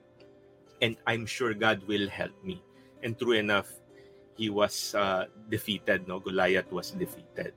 And 0.81 0.97
I'm 1.07 1.27
sure 1.27 1.55
God 1.55 1.85
will 1.89 2.09
help 2.09 2.37
me. 2.45 2.63
And 3.03 3.19
true 3.19 3.33
enough, 3.33 3.69
he 4.37 4.49
was 4.51 4.95
uh, 4.95 5.27
defeated. 5.49 6.09
No, 6.09 6.21
Goliath 6.21 6.71
was 6.73 6.93
defeated. 6.93 7.53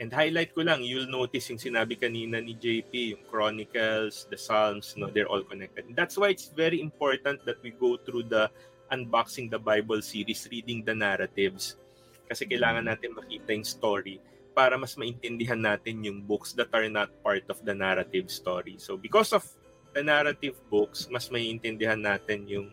And 0.00 0.10
highlight 0.10 0.50
ko 0.56 0.66
lang, 0.66 0.82
you'll 0.82 1.06
notice 1.06 1.46
yung 1.52 1.62
sinabi 1.62 1.94
kanina 1.94 2.42
ni 2.42 2.58
JP, 2.58 2.92
yung 3.14 3.24
Chronicles, 3.30 4.26
the 4.26 4.36
Psalms, 4.40 4.96
no, 4.96 5.06
they're 5.12 5.28
all 5.30 5.44
connected. 5.44 5.86
That's 5.94 6.18
why 6.18 6.34
it's 6.34 6.50
very 6.50 6.80
important 6.80 7.44
that 7.46 7.62
we 7.62 7.70
go 7.70 8.00
through 8.00 8.26
the 8.26 8.50
Unboxing 8.90 9.48
the 9.48 9.62
Bible 9.62 10.02
series, 10.02 10.48
reading 10.50 10.84
the 10.84 10.92
narratives. 10.92 11.80
Kasi 12.28 12.44
kailangan 12.44 12.88
natin 12.88 13.16
makita 13.16 13.54
yung 13.54 13.64
story 13.64 14.16
para 14.52 14.76
mas 14.76 15.00
maintindihan 15.00 15.56
natin 15.56 16.04
yung 16.04 16.20
books 16.20 16.52
that 16.52 16.68
are 16.76 16.88
not 16.88 17.08
part 17.24 17.44
of 17.48 17.62
the 17.64 17.72
narrative 17.72 18.28
story. 18.28 18.76
So 18.76 19.00
because 19.00 19.32
of 19.32 19.46
the 19.92 20.02
narrative 20.02 20.56
books, 20.68 21.08
mas 21.10 21.28
maiintindihan 21.28 22.00
natin 22.00 22.48
yung 22.48 22.68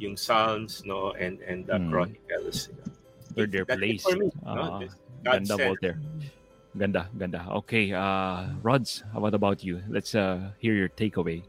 yung 0.00 0.16
Psalms 0.16 0.82
no 0.84 1.12
and 1.14 1.38
and 1.46 1.66
the 1.66 1.78
Hmm. 1.78 1.90
Chronicles. 1.90 2.68
Where 3.34 3.48
they're 3.48 3.64
That's 3.64 3.80
it 3.80 4.02
placed. 4.02 4.04
for 4.04 4.16
me, 4.18 4.28
Ah, 4.44 4.54
no? 4.54 4.62
God 5.24 5.40
ganda, 5.40 5.54
said, 5.56 5.66
Voltaire. 5.72 5.98
Ganda, 6.76 7.02
ganda. 7.16 7.40
Okay, 7.64 7.92
uh, 7.92 8.52
Rods, 8.60 9.04
how 9.12 9.24
about 9.24 9.64
you? 9.64 9.80
Let's 9.88 10.12
uh, 10.12 10.52
hear 10.60 10.72
your 10.76 10.88
takeaway. 10.92 11.44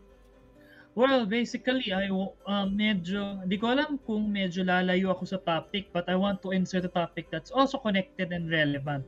Well, 0.95 1.25
basically, 1.25 1.89
I 1.91 2.07
w- 2.07 2.37
uh, 2.45 2.69
medyo, 2.69 3.41
di 3.49 3.57
ko 3.57 3.73
alam 3.73 3.97
kung 4.05 4.29
medyo 4.29 4.61
lalayo 4.61 5.09
ako 5.09 5.25
sa 5.25 5.39
topic, 5.41 5.89
but 5.89 6.05
I 6.05 6.13
want 6.15 6.39
to 6.45 6.53
insert 6.53 6.85
a 6.85 6.91
topic 6.93 7.33
that's 7.33 7.49
also 7.49 7.81
connected 7.81 8.29
and 8.29 8.45
relevant, 8.47 9.01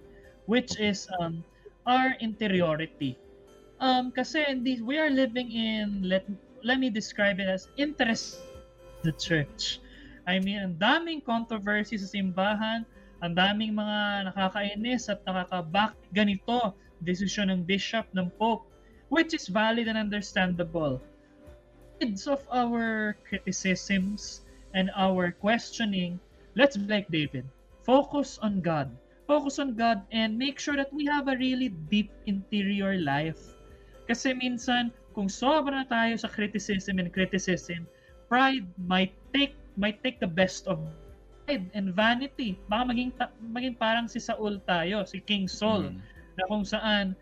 which 0.50 0.74
is 0.82 1.06
um, 1.22 1.46
our 1.86 2.18
interiority. 2.20 3.16
Um, 3.80 4.12
kasi 4.12 4.44
this, 4.64 4.80
we 4.80 4.98
are 4.98 5.12
living 5.12 5.52
in, 5.52 6.08
let, 6.08 6.24
let 6.64 6.80
me 6.80 6.90
describe 6.90 7.40
it 7.40 7.48
as 7.48 7.68
interest 7.76 8.40
the 9.04 9.12
church. 9.12 9.80
I 10.26 10.40
mean, 10.40 10.58
ang 10.58 10.76
daming 10.82 11.22
controversy 11.22 12.00
sa 12.00 12.10
simbahan, 12.10 12.88
ang 13.22 13.34
daming 13.36 13.76
mga 13.76 14.32
nakakainis 14.32 15.12
at 15.12 15.22
nakakabak 15.28 15.94
ganito, 16.16 16.74
desisyon 17.04 17.52
ng 17.52 17.62
bishop, 17.68 18.08
ng 18.16 18.32
pope, 18.40 18.66
which 19.12 19.36
is 19.36 19.52
valid 19.52 19.86
and 19.86 20.00
understandable 20.00 21.04
midst 22.00 22.28
of 22.28 22.44
our 22.52 23.16
criticisms 23.28 24.42
and 24.74 24.92
our 24.96 25.32
questioning, 25.32 26.20
let's 26.56 26.76
be 26.76 26.88
like 26.88 27.08
David. 27.10 27.48
Focus 27.84 28.40
on 28.42 28.60
God. 28.62 28.92
Focus 29.28 29.60
on 29.60 29.76
God 29.76 30.04
and 30.12 30.38
make 30.38 30.60
sure 30.60 30.76
that 30.76 30.92
we 30.94 31.06
have 31.06 31.28
a 31.28 31.38
really 31.38 31.70
deep 31.70 32.12
interior 32.26 33.00
life. 33.00 33.55
Kasi 34.06 34.38
minsan, 34.38 34.94
kung 35.18 35.32
sobra 35.32 35.86
tayo 35.88 36.14
sa 36.20 36.30
criticism 36.30 37.02
and 37.02 37.10
criticism, 37.10 37.88
pride 38.30 38.66
might 38.86 39.14
take 39.32 39.56
might 39.76 40.00
take 40.04 40.20
the 40.24 40.30
best 40.30 40.66
of 40.72 40.80
pride 41.46 41.68
and 41.76 41.92
vanity. 41.94 42.58
Baka 42.72 42.90
maging, 42.90 43.12
maging 43.52 43.76
parang 43.78 44.08
si 44.08 44.18
Saul 44.24 44.64
tayo, 44.66 45.04
si 45.06 45.20
King 45.22 45.46
Saul, 45.46 45.92
Mm. 45.92 46.00
na 46.36 46.44
kung 46.48 46.64
saan 46.66 47.14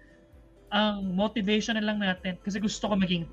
ang 0.73 1.13
motivation 1.13 1.77
na 1.77 1.85
lang 1.85 2.01
natin, 2.01 2.37
kasi 2.41 2.57
gusto 2.57 2.89
ko 2.89 2.97
maging 2.97 3.29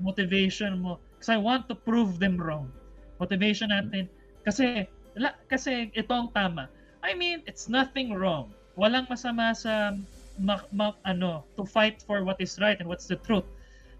motivation 0.00 0.80
mo, 0.80 1.00
kasi 1.16 1.32
I 1.36 1.40
want 1.40 1.64
to 1.72 1.76
prove 1.76 2.20
them 2.20 2.36
wrong. 2.36 2.68
Motivation 3.16 3.72
natin, 3.72 4.08
kasi, 4.44 4.84
la, 5.16 5.32
kasi 5.48 5.88
ito 5.96 6.12
ang 6.12 6.28
tama. 6.36 6.68
I 7.00 7.16
mean, 7.16 7.40
it's 7.48 7.72
nothing 7.72 8.12
wrong. 8.12 8.52
Walang 8.76 9.08
masama 9.08 9.56
sa 9.56 9.96
ma, 10.38 10.60
ma, 10.72 10.92
ano, 11.04 11.44
to 11.56 11.64
fight 11.64 12.02
for 12.02 12.24
what 12.24 12.40
is 12.40 12.58
right 12.60 12.78
and 12.78 12.88
what's 12.88 13.06
the 13.06 13.16
truth. 13.16 13.44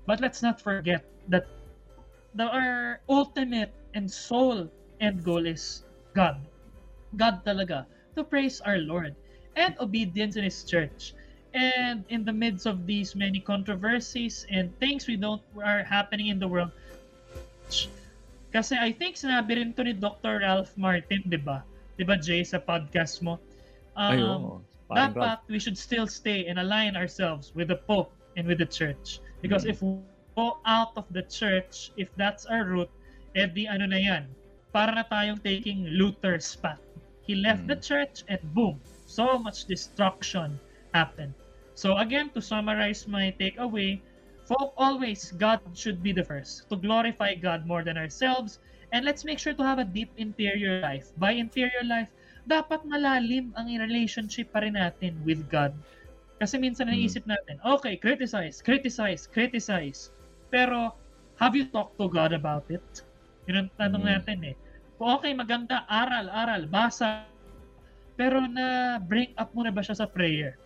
But 0.06 0.20
let's 0.20 0.42
not 0.42 0.60
forget 0.60 1.04
that 1.28 1.46
the, 2.34 2.44
our 2.44 3.00
ultimate 3.08 3.72
and 3.94 4.10
soul 4.10 4.70
end 5.00 5.24
goal 5.24 5.46
is 5.46 5.84
God. 6.14 6.40
God 7.16 7.44
talaga. 7.44 7.86
To 8.16 8.24
praise 8.24 8.60
our 8.62 8.78
Lord. 8.78 9.14
And 9.56 9.74
obedience 9.80 10.36
in 10.36 10.44
His 10.44 10.64
church. 10.64 11.14
And 11.54 12.04
in 12.08 12.24
the 12.24 12.32
midst 12.32 12.66
of 12.66 12.86
these 12.86 13.16
many 13.16 13.40
controversies 13.40 14.46
and 14.50 14.70
things 14.78 15.06
we 15.06 15.16
don't 15.16 15.42
are 15.58 15.82
happening 15.82 16.28
in 16.28 16.38
the 16.38 16.46
world, 16.46 16.70
kasi 18.52 18.76
I 18.76 18.92
think 18.92 19.16
sinabi 19.16 19.60
rin 19.60 19.72
to 19.76 19.84
ni 19.84 19.92
Dr. 19.92 20.40
Ralph 20.40 20.72
Martin, 20.76 21.24
di 21.28 21.36
ba? 21.36 21.64
Di 22.00 22.04
ba, 22.04 22.16
Jay, 22.16 22.44
sa 22.44 22.60
podcast 22.60 23.20
mo? 23.20 23.36
Um, 23.98 24.62
Ay. 24.90 25.12
Dapat 25.12 25.44
we 25.50 25.58
should 25.58 25.76
still 25.76 26.06
stay 26.06 26.46
and 26.46 26.58
align 26.58 26.96
ourselves 26.96 27.52
with 27.54 27.68
the 27.68 27.76
Pope 27.90 28.14
and 28.38 28.46
with 28.46 28.58
the 28.62 28.70
Church. 28.70 29.20
Because 29.42 29.66
Mm. 29.66 29.70
if 29.74 29.82
we 29.82 30.00
go 30.38 30.58
out 30.66 30.94
of 30.96 31.04
the 31.10 31.22
Church, 31.26 31.90
if 31.98 32.08
that's 32.16 32.46
our 32.46 32.64
route, 32.64 32.90
eh 33.36 33.46
di 33.50 33.66
ano 33.68 33.86
na 33.90 33.98
yan, 34.00 34.24
para 34.72 34.94
na 34.94 35.04
tayong 35.04 35.42
taking 35.42 35.84
Luther's 35.90 36.56
path. 36.56 36.80
He 37.26 37.34
left 37.36 37.66
Mm. 37.66 37.68
the 37.68 37.76
Church 37.76 38.24
and 38.30 38.40
boom, 38.54 38.80
so 39.04 39.36
much 39.38 39.66
destruction 39.66 40.58
happened. 40.94 41.34
So 41.74 41.98
again, 41.98 42.30
to 42.34 42.40
summarize 42.42 43.06
my 43.06 43.34
takeaway, 43.38 44.00
folk 44.48 44.72
always 44.78 45.30
God 45.36 45.60
should 45.76 46.02
be 46.02 46.12
the 46.12 46.24
first 46.24 46.68
to 46.70 46.76
glorify 46.76 47.34
God 47.34 47.66
more 47.66 47.84
than 47.84 47.98
ourselves 47.98 48.58
and 48.92 49.04
let's 49.04 49.24
make 49.24 49.38
sure 49.38 49.54
to 49.54 49.64
have 49.66 49.78
a 49.78 49.84
deep 49.86 50.10
interior 50.16 50.80
life. 50.80 51.12
By 51.18 51.36
interior 51.36 51.84
life, 51.84 52.10
dapat 52.48 52.80
malalim 52.88 53.52
ang 53.60 53.68
relationship 53.68 54.48
pa 54.50 54.64
rin 54.64 54.74
natin 54.74 55.20
with 55.22 55.44
God. 55.52 55.76
Kasi 56.40 56.56
minsan 56.56 56.88
Mm. 56.88 56.96
naisip 56.96 57.22
natin, 57.28 57.60
okay, 57.66 58.00
criticize, 58.00 58.64
criticize, 58.64 59.28
criticize. 59.28 60.08
Pero, 60.48 60.96
have 61.36 61.52
you 61.54 61.68
talked 61.70 62.00
to 62.00 62.08
God 62.08 62.32
about 62.32 62.64
it? 62.72 62.84
Yun 63.46 63.68
ang 63.68 63.70
tanong 63.76 64.04
Mm. 64.04 64.10
natin 64.16 64.38
eh. 64.48 64.56
Okay, 64.98 65.32
maganda, 65.36 65.84
aral, 65.86 66.26
aral, 66.32 66.66
basa. 66.70 67.28
Pero 68.18 68.42
na 68.50 68.98
bring 68.98 69.30
up 69.38 69.54
mo 69.54 69.62
na 69.62 69.70
ba 69.70 69.82
siya 69.84 69.94
sa 69.94 70.08
prayer? 70.10 70.58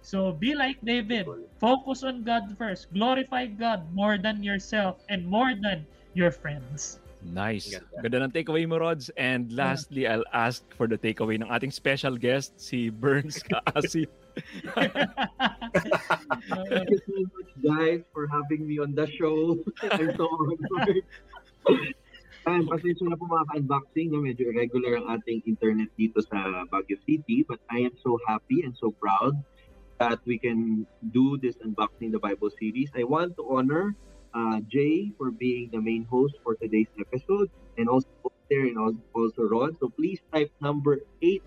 So 0.00 0.32
be 0.36 0.56
like 0.56 0.80
David. 0.84 1.28
Focus 1.60 2.04
on 2.04 2.24
God 2.24 2.48
first. 2.56 2.88
Glorify 2.92 3.48
God 3.48 3.88
more 3.92 4.16
than 4.20 4.40
yourself 4.44 5.00
and 5.12 5.24
more 5.24 5.52
than 5.56 5.84
your 6.16 6.32
friends. 6.32 7.03
Nice. 7.24 7.72
Ganda. 7.72 8.02
Ganda 8.04 8.18
ng 8.28 8.32
takeaway 8.36 8.68
mo, 8.68 8.76
Rods. 8.76 9.08
And 9.16 9.48
lastly, 9.52 10.06
I'll 10.06 10.28
ask 10.32 10.62
for 10.76 10.86
the 10.86 11.00
takeaway 11.00 11.40
ng 11.40 11.48
ating 11.48 11.72
special 11.72 12.20
guest, 12.20 12.60
si 12.60 12.92
Burns 12.92 13.40
Kaasi. 13.48 14.04
Thank 14.76 14.92
you 16.90 17.00
so 17.00 17.16
much, 17.32 17.50
guys, 17.64 18.00
for 18.12 18.28
having 18.28 18.68
me 18.68 18.78
on 18.78 18.92
the 18.92 19.08
show. 19.16 19.56
I'm 19.96 20.12
so 20.16 20.28
honored. 20.28 21.04
And 22.44 22.68
pasensya 22.68 23.08
na 23.08 23.16
po 23.16 23.24
mga 23.24 23.56
ka-unboxing, 23.56 24.12
no? 24.12 24.20
medyo 24.20 24.52
irregular 24.52 25.00
ang 25.00 25.16
ating 25.16 25.48
internet 25.48 25.88
dito 25.96 26.20
sa 26.20 26.68
Baguio 26.68 27.00
City. 27.08 27.40
But 27.40 27.64
I 27.72 27.88
am 27.88 27.96
so 28.04 28.20
happy 28.28 28.60
and 28.60 28.76
so 28.76 28.92
proud 28.92 29.32
that 29.96 30.20
we 30.28 30.36
can 30.36 30.84
do 31.16 31.40
this 31.40 31.56
Unboxing 31.64 32.12
the 32.12 32.20
Bible 32.20 32.52
series. 32.52 32.92
I 32.92 33.08
want 33.08 33.40
to 33.40 33.48
honor 33.48 33.96
uh, 34.34 34.60
Jay 34.68 35.12
for 35.16 35.30
being 35.30 35.70
the 35.72 35.80
main 35.80 36.04
host 36.04 36.34
for 36.42 36.54
today's 36.56 36.90
episode 36.98 37.50
and 37.78 37.88
also 37.88 38.08
there 38.50 38.66
and 38.66 38.76
also, 39.14 39.42
Rod. 39.42 39.78
So 39.80 39.88
please 39.88 40.20
type 40.32 40.52
number 40.60 41.00
eight 41.22 41.42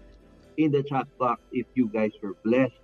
in 0.57 0.71
the 0.71 0.81
chat 0.83 1.05
box 1.17 1.41
if 1.51 1.65
you 1.75 1.87
guys 1.87 2.11
were 2.21 2.33
blessed 2.43 2.79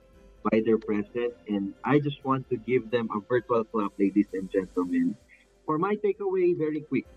by 0.51 0.61
their 0.65 0.77
presence. 0.77 1.33
And 1.47 1.73
I 1.83 1.99
just 1.99 2.23
want 2.23 2.49
to 2.49 2.57
give 2.57 2.91
them 2.91 3.09
a 3.15 3.19
virtual 3.21 3.63
clap, 3.63 3.91
ladies 3.97 4.27
and 4.33 4.51
gentlemen. 4.51 5.15
For 5.65 5.77
my 5.77 5.95
takeaway, 5.95 6.57
very 6.57 6.81
quick. 6.81 7.07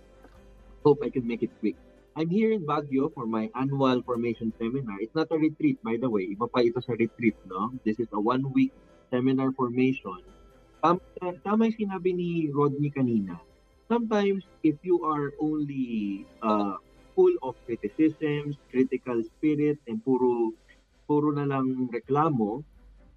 Hope 0.84 1.02
I 1.02 1.10
can 1.10 1.26
make 1.26 1.42
it 1.42 1.50
quick. 1.60 1.76
I'm 2.16 2.30
here 2.30 2.52
in 2.52 2.64
Baguio 2.64 3.12
for 3.12 3.26
my 3.26 3.50
annual 3.54 4.00
formation 4.00 4.52
seminar. 4.58 4.96
It's 5.00 5.14
not 5.14 5.28
a 5.30 5.36
retreat, 5.36 5.82
by 5.84 5.98
the 6.00 6.08
way. 6.08 6.32
Iba 6.32 6.48
pa 6.48 6.64
ito 6.64 6.80
sa 6.80 6.96
retreat, 6.96 7.36
no? 7.44 7.76
This 7.84 8.00
is 8.00 8.08
a 8.14 8.20
one-week 8.20 8.72
seminar 9.12 9.52
formation. 9.52 10.24
Um, 10.86 11.02
tama 11.42 11.66
yung 11.66 11.78
sinabi 11.82 12.14
ni 12.14 12.30
Rodney 12.54 12.94
kanina. 12.94 13.42
Sometimes, 13.90 14.46
if 14.62 14.78
you 14.86 15.02
are 15.02 15.34
only 15.42 16.22
uh, 16.46 16.78
full 17.18 17.34
of 17.42 17.58
criticisms, 17.66 18.54
critical 18.70 19.18
spirit, 19.26 19.82
and 19.90 19.98
puro, 20.06 20.54
puro 21.10 21.34
na 21.34 21.42
lang 21.42 21.90
reklamo, 21.90 22.62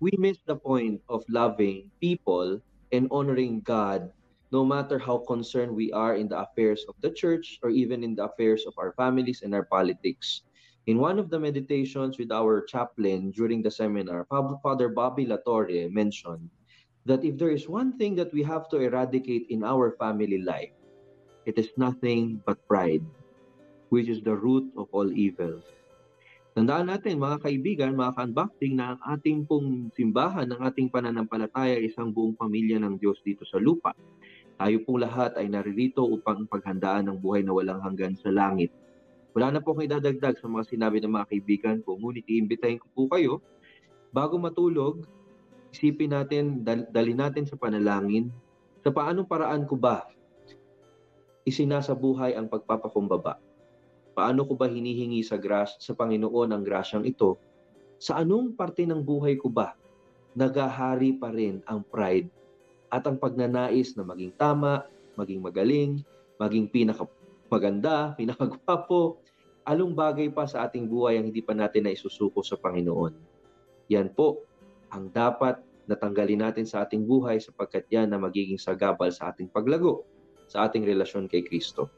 we 0.02 0.10
miss 0.18 0.42
the 0.50 0.58
point 0.58 0.98
of 1.14 1.22
loving 1.30 1.94
people 2.02 2.58
and 2.90 3.06
honoring 3.14 3.62
God 3.62 4.10
no 4.50 4.66
matter 4.66 4.98
how 4.98 5.22
concerned 5.30 5.70
we 5.70 5.94
are 5.94 6.18
in 6.18 6.26
the 6.26 6.42
affairs 6.42 6.82
of 6.90 6.98
the 7.06 7.14
church 7.14 7.62
or 7.62 7.70
even 7.70 8.02
in 8.02 8.18
the 8.18 8.26
affairs 8.26 8.66
of 8.66 8.74
our 8.82 8.98
families 8.98 9.46
and 9.46 9.54
our 9.54 9.70
politics. 9.70 10.42
In 10.90 10.98
one 10.98 11.22
of 11.22 11.30
the 11.30 11.38
meditations 11.38 12.18
with 12.18 12.34
our 12.34 12.66
chaplain 12.66 13.30
during 13.30 13.62
the 13.62 13.70
seminar, 13.70 14.26
Father 14.66 14.90
Bobby 14.90 15.30
Latorre 15.30 15.86
mentioned 15.94 16.50
that 17.10 17.26
if 17.26 17.42
there 17.42 17.50
is 17.50 17.66
one 17.66 17.98
thing 17.98 18.14
that 18.14 18.30
we 18.30 18.46
have 18.46 18.70
to 18.70 18.78
eradicate 18.78 19.50
in 19.50 19.66
our 19.66 19.98
family 19.98 20.46
life, 20.46 20.70
it 21.50 21.58
is 21.58 21.74
nothing 21.74 22.38
but 22.46 22.62
pride, 22.70 23.02
which 23.90 24.06
is 24.06 24.22
the 24.22 24.38
root 24.38 24.70
of 24.78 24.86
all 24.94 25.10
evil. 25.10 25.58
Tandaan 26.54 26.94
natin 26.94 27.18
mga 27.18 27.42
kaibigan, 27.42 27.98
mga 27.98 28.14
ka-unboxing 28.14 28.78
na 28.78 28.94
ang 28.94 29.02
ating 29.18 29.42
pong 29.50 29.90
simbahan, 29.98 30.46
ng 30.54 30.62
ating 30.62 30.94
pananampalataya 30.94 31.82
ay 31.82 31.90
isang 31.90 32.14
buong 32.14 32.38
pamilya 32.38 32.78
ng 32.78 33.02
Diyos 33.02 33.18
dito 33.26 33.42
sa 33.50 33.58
lupa. 33.58 33.98
Tayo 34.62 34.78
pong 34.86 35.02
lahat 35.02 35.34
ay 35.40 35.50
naririto 35.50 36.06
upang 36.06 36.46
paghandaan 36.46 37.10
ng 37.10 37.18
buhay 37.18 37.42
na 37.42 37.58
walang 37.58 37.82
hanggan 37.82 38.14
sa 38.22 38.30
langit. 38.30 38.70
Wala 39.34 39.56
na 39.56 39.62
po 39.64 39.74
akong 39.74 39.90
idadagdag 39.90 40.38
sa 40.38 40.46
mga 40.46 40.68
sinabi 40.68 41.02
ng 41.02 41.16
mga 41.16 41.30
kaibigan 41.32 41.78
ko, 41.82 41.98
ngunit 41.98 42.28
iimbitahin 42.28 42.78
ko 42.78 42.88
po 42.94 43.02
kayo, 43.10 43.34
bago 44.14 44.36
matulog, 44.36 45.06
isipin 45.74 46.14
natin, 46.14 46.66
dal- 46.66 46.90
dali 46.90 47.14
natin 47.14 47.46
sa 47.46 47.58
panalangin, 47.58 48.30
sa 48.82 48.90
paanong 48.90 49.28
paraan 49.28 49.68
ko 49.68 49.76
ba 49.76 50.08
isinasa 51.44 51.98
buhay 51.98 52.38
ang 52.38 52.46
pagpapakumbaba? 52.50 53.42
Paano 54.14 54.44
ko 54.44 54.54
ba 54.58 54.68
hinihingi 54.68 55.24
sa 55.24 55.40
gras 55.40 55.80
sa 55.80 55.96
Panginoon 55.96 56.52
ang 56.52 56.64
grasyang 56.66 57.08
ito? 57.08 57.40
Sa 58.00 58.20
anong 58.20 58.56
parte 58.56 58.84
ng 58.84 59.00
buhay 59.00 59.40
ko 59.40 59.52
ba 59.52 59.76
nagahari 60.38 61.18
pa 61.18 61.34
rin 61.34 61.60
ang 61.66 61.82
pride 61.82 62.30
at 62.90 63.06
ang 63.06 63.18
pagnanais 63.18 63.94
na 63.98 64.04
maging 64.06 64.34
tama, 64.38 64.86
maging 65.18 65.42
magaling, 65.42 65.92
maging 66.42 66.70
pinakamaganda, 66.70 68.12
pinakagwapo, 68.20 69.22
along 69.68 69.94
bagay 69.94 70.34
pa 70.34 70.50
sa 70.50 70.66
ating 70.66 70.90
buhay 70.90 71.20
ang 71.20 71.30
hindi 71.30 71.44
pa 71.46 71.54
natin 71.54 71.86
na 71.86 71.94
isusuko 71.94 72.42
sa 72.42 72.58
Panginoon. 72.58 73.14
Yan 73.94 74.10
po 74.14 74.49
ang 74.90 75.10
dapat 75.14 75.62
natanggalin 75.90 76.46
natin 76.46 76.66
sa 76.70 76.86
ating 76.86 77.06
buhay 77.06 77.42
sapagkat 77.42 77.90
yan 77.90 78.14
na 78.14 78.22
magiging 78.22 78.62
sagabal 78.62 79.10
sa 79.10 79.34
ating 79.34 79.50
paglago, 79.50 80.06
sa 80.46 80.70
ating 80.70 80.86
relasyon 80.86 81.26
kay 81.26 81.42
Kristo. 81.42 81.90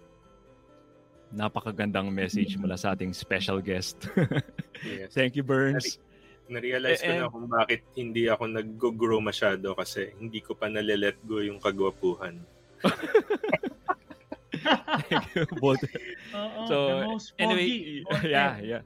Napakagandang 1.32 2.12
message 2.12 2.60
mula 2.60 2.76
sa 2.76 2.96
ating 2.96 3.16
special 3.16 3.64
guest. 3.64 4.08
Yes. 4.84 5.12
Thank 5.16 5.40
you, 5.40 5.44
Burns. 5.44 6.00
Na-realize 6.52 7.00
ko 7.00 7.12
na 7.16 7.32
kung 7.32 7.48
bakit 7.48 7.88
hindi 7.96 8.28
ako 8.28 8.44
nag-grow 8.52 9.24
masyado 9.24 9.72
kasi 9.72 10.12
hindi 10.20 10.44
ko 10.44 10.52
pa 10.52 10.68
nale-let 10.68 11.16
go 11.24 11.40
yung 11.40 11.64
kagwapuhan. 11.64 12.44
Thank 15.08 15.26
you, 15.36 15.48
both. 15.64 15.80
Oo, 16.36 16.60
So, 16.68 16.76
the 16.76 17.08
most 17.08 17.28
Anyway, 17.40 18.04
yeah, 18.28 18.60
yeah. 18.60 18.84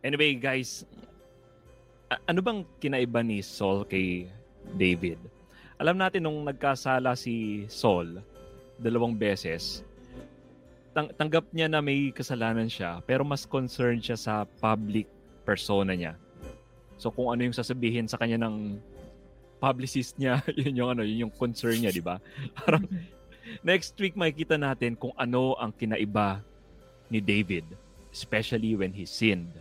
Anyway, 0.00 0.34
guys, 0.40 0.88
ano 2.08 2.40
bang 2.40 2.60
kinaiba 2.80 3.20
ni 3.20 3.44
Saul 3.44 3.84
kay 3.84 4.28
David? 4.76 5.20
Alam 5.78 6.00
natin 6.00 6.24
nung 6.24 6.42
nagkasala 6.42 7.14
si 7.14 7.64
Saul 7.70 8.18
dalawang 8.80 9.14
beses, 9.14 9.86
tang- 10.90 11.12
tanggap 11.14 11.46
niya 11.54 11.70
na 11.70 11.78
may 11.78 12.10
kasalanan 12.10 12.66
siya, 12.66 12.98
pero 13.04 13.22
mas 13.22 13.46
concerned 13.46 14.02
siya 14.02 14.18
sa 14.18 14.34
public 14.58 15.06
persona 15.46 15.94
niya. 15.94 16.14
So 16.98 17.14
kung 17.14 17.30
ano 17.30 17.46
yung 17.46 17.54
sasabihin 17.54 18.10
sa 18.10 18.18
kanya 18.18 18.42
ng 18.48 18.78
publicist 19.62 20.18
niya, 20.18 20.42
yun 20.58 20.74
yung 20.74 20.90
ano, 20.96 21.02
yun 21.06 21.28
yung 21.28 21.34
concern 21.34 21.78
niya, 21.78 21.94
di 21.94 22.02
ba? 22.02 22.18
Parang 22.58 22.86
next 23.62 23.94
week 24.02 24.18
makikita 24.18 24.58
natin 24.58 24.98
kung 24.98 25.14
ano 25.14 25.54
ang 25.60 25.70
kinaiba 25.70 26.42
ni 27.08 27.22
David 27.22 27.64
especially 28.12 28.74
when 28.74 28.92
he 28.92 29.04
sinned. 29.04 29.52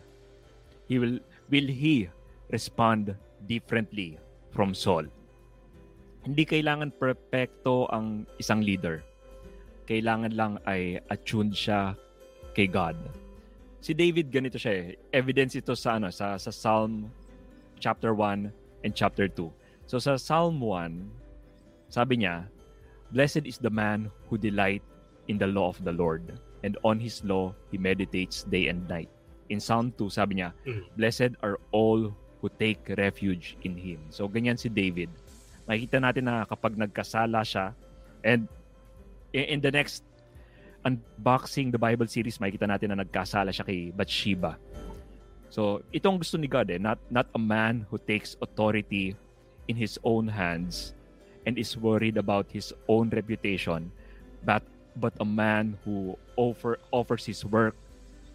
He 0.87 0.99
will 0.99 1.19
will 1.51 1.69
he 1.69 2.09
respond 2.49 3.15
differently 3.47 4.19
from 4.51 4.73
Saul? 4.73 5.07
Hindi 6.27 6.43
kailangan 6.43 6.91
perpekto 6.99 7.87
ang 7.87 8.27
isang 8.35 8.59
leader. 8.59 8.99
Kailangan 9.87 10.35
lang 10.35 10.59
ay 10.67 10.99
attuned 11.07 11.55
siya 11.55 11.95
kay 12.51 12.67
God. 12.67 12.99
Si 13.79 13.95
David 13.95 14.27
ganito 14.27 14.59
siya 14.59 14.73
eh. 14.75 14.99
Evidence 15.15 15.55
ito 15.55 15.71
sa 15.71 15.95
ano 15.95 16.11
sa 16.11 16.35
sa 16.35 16.51
Psalm 16.51 17.07
chapter 17.79 18.11
1 18.11 18.51
and 18.83 18.91
chapter 18.91 19.31
2. 19.31 19.47
So 19.87 20.03
sa 20.03 20.19
Psalm 20.19 20.59
1, 20.59 21.07
sabi 21.87 22.19
niya, 22.25 22.51
Blessed 23.15 23.47
is 23.47 23.55
the 23.55 23.71
man 23.71 24.11
who 24.27 24.35
delight 24.35 24.83
in 25.31 25.39
the 25.39 25.47
law 25.47 25.71
of 25.71 25.79
the 25.87 25.95
Lord, 25.95 26.35
and 26.67 26.75
on 26.83 26.99
his 26.99 27.23
law 27.23 27.55
he 27.71 27.79
meditates 27.79 28.43
day 28.43 28.67
and 28.67 28.83
night. 28.91 29.07
In 29.47 29.63
Psalm 29.63 29.95
2, 29.95 30.11
sabi 30.11 30.43
niya, 30.43 30.51
Mm. 30.67 30.83
Blessed 30.99 31.39
are 31.39 31.55
all 31.71 32.11
who 32.39 32.49
take 32.49 32.81
refuge 32.95 33.57
in 33.65 33.75
him. 33.75 33.99
So 34.09 34.27
ganyan 34.29 34.59
si 34.59 34.69
David. 34.69 35.09
Makikita 35.67 35.99
natin 35.99 36.29
na 36.29 36.47
kapag 36.47 36.79
nagkasala 36.79 37.43
siya, 37.43 37.75
and 38.23 38.47
in, 39.33 39.59
the 39.59 39.71
next 39.71 40.03
unboxing 40.85 41.71
the 41.71 41.81
Bible 41.81 42.07
series, 42.07 42.39
makikita 42.39 42.69
natin 42.71 42.95
na 42.95 43.03
nagkasala 43.03 43.51
siya 43.51 43.67
kay 43.67 43.91
Bathsheba. 43.91 44.55
So, 45.47 45.83
itong 45.95 46.19
gusto 46.19 46.35
ni 46.35 46.47
God 46.47 46.71
eh, 46.71 46.79
not, 46.79 46.99
not 47.11 47.27
a 47.35 47.39
man 47.39 47.87
who 47.87 47.97
takes 47.99 48.35
authority 48.43 49.15
in 49.67 49.75
his 49.75 49.99
own 50.03 50.27
hands 50.27 50.93
and 51.47 51.57
is 51.57 51.75
worried 51.79 52.19
about 52.19 52.51
his 52.51 52.75
own 52.87 53.07
reputation, 53.11 53.91
but 54.43 54.63
but 54.99 55.13
a 55.19 55.27
man 55.27 55.77
who 55.85 56.17
offer 56.35 56.79
offers 56.91 57.23
his 57.23 57.45
work 57.45 57.75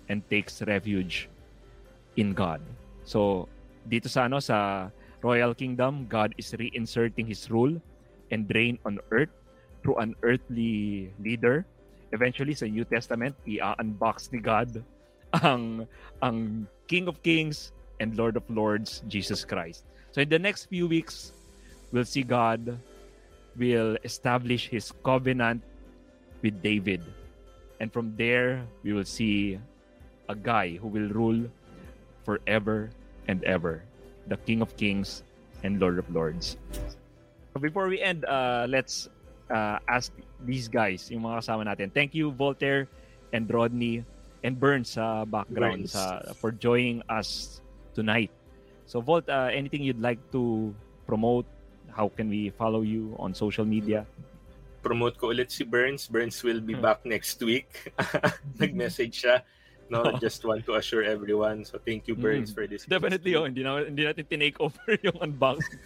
and 0.08 0.24
takes 0.30 0.62
refuge 0.64 1.28
in 2.16 2.32
God. 2.32 2.60
So, 3.04 3.48
dito 3.86 4.08
sa 4.08 4.26
ano 4.30 4.38
sa 4.38 4.88
Royal 5.22 5.54
Kingdom, 5.54 6.06
God 6.10 6.34
is 6.36 6.50
reinserting 6.54 7.26
his 7.26 7.50
rule 7.50 7.78
and 8.34 8.50
reign 8.54 8.78
on 8.86 8.98
earth 9.14 9.30
through 9.82 9.98
an 10.02 10.14
earthly 10.22 11.10
leader. 11.22 11.66
Eventually 12.10 12.54
sa 12.54 12.66
New 12.66 12.84
Testament, 12.84 13.34
i-unbox 13.46 14.30
ni 14.34 14.42
God 14.42 14.82
ang 15.40 15.88
ang 16.20 16.68
King 16.90 17.08
of 17.08 17.22
Kings 17.22 17.72
and 18.02 18.18
Lord 18.18 18.36
of 18.36 18.44
Lords, 18.50 19.00
Jesus 19.08 19.46
Christ. 19.46 19.86
So 20.12 20.20
in 20.20 20.28
the 20.28 20.38
next 20.38 20.68
few 20.68 20.84
weeks, 20.90 21.32
we'll 21.90 22.08
see 22.08 22.26
God 22.26 22.76
will 23.56 23.96
establish 24.04 24.68
his 24.68 24.92
covenant 25.04 25.62
with 26.42 26.60
David. 26.60 27.00
And 27.80 27.92
from 27.92 28.14
there, 28.16 28.64
we 28.82 28.92
will 28.92 29.08
see 29.08 29.58
a 30.28 30.36
guy 30.36 30.76
who 30.76 30.88
will 30.88 31.08
rule 31.10 31.48
forever 32.24 32.90
and 33.28 33.42
ever, 33.44 33.82
the 34.26 34.36
King 34.38 34.62
of 34.62 34.74
Kings 34.76 35.22
and 35.62 35.78
Lord 35.78 35.98
of 35.98 36.08
Lords. 36.10 36.56
So 37.52 37.60
before 37.60 37.86
we 37.88 38.00
end, 38.00 38.24
uh, 38.24 38.66
let's 38.68 39.08
uh, 39.50 39.78
ask 39.88 40.10
these 40.44 40.66
guys, 40.68 41.10
yung 41.10 41.22
mga 41.22 41.44
kasama 41.44 41.62
natin. 41.66 41.92
Thank 41.92 42.14
you, 42.14 42.32
Voltaire 42.32 42.88
and 43.32 43.46
Rodney 43.46 44.04
and 44.42 44.58
Burns 44.58 44.96
sa 44.98 45.24
background 45.24 45.86
Burns. 45.86 45.92
sa 45.94 46.34
for 46.40 46.50
joining 46.50 47.02
us 47.08 47.60
tonight. 47.94 48.30
So 48.86 49.00
Volt, 49.00 49.28
uh, 49.28 49.48
anything 49.52 49.82
you'd 49.82 50.02
like 50.02 50.18
to 50.32 50.74
promote? 51.06 51.46
How 51.92 52.08
can 52.08 52.32
we 52.32 52.48
follow 52.56 52.80
you 52.80 53.14
on 53.18 53.34
social 53.34 53.64
media? 53.64 54.06
promote 54.82 55.14
ko 55.14 55.30
ulit 55.30 55.46
si 55.46 55.62
Burns. 55.62 56.10
Burns 56.10 56.42
will 56.42 56.58
be 56.58 56.74
Hmm. 56.74 56.82
back 56.82 57.06
next 57.06 57.38
week. 57.38 57.94
Nag-message 58.58 59.14
siya. 59.14 59.46
No, 59.92 60.08
just 60.24 60.40
want 60.48 60.64
to 60.64 60.80
assure 60.80 61.04
everyone. 61.04 61.68
So 61.68 61.76
thank 61.76 62.08
you 62.08 62.16
Burns 62.16 62.48
Mm. 62.50 62.56
for 62.56 62.64
this. 62.64 62.88
Definitely, 62.88 63.36
oh, 63.36 63.44
hindi, 63.44 63.60
na, 63.60 63.84
hindi 63.84 64.08
natin 64.08 64.24
tinake 64.24 64.56
over 64.56 64.96
yung 65.06 65.20
unboxing. 65.20 65.76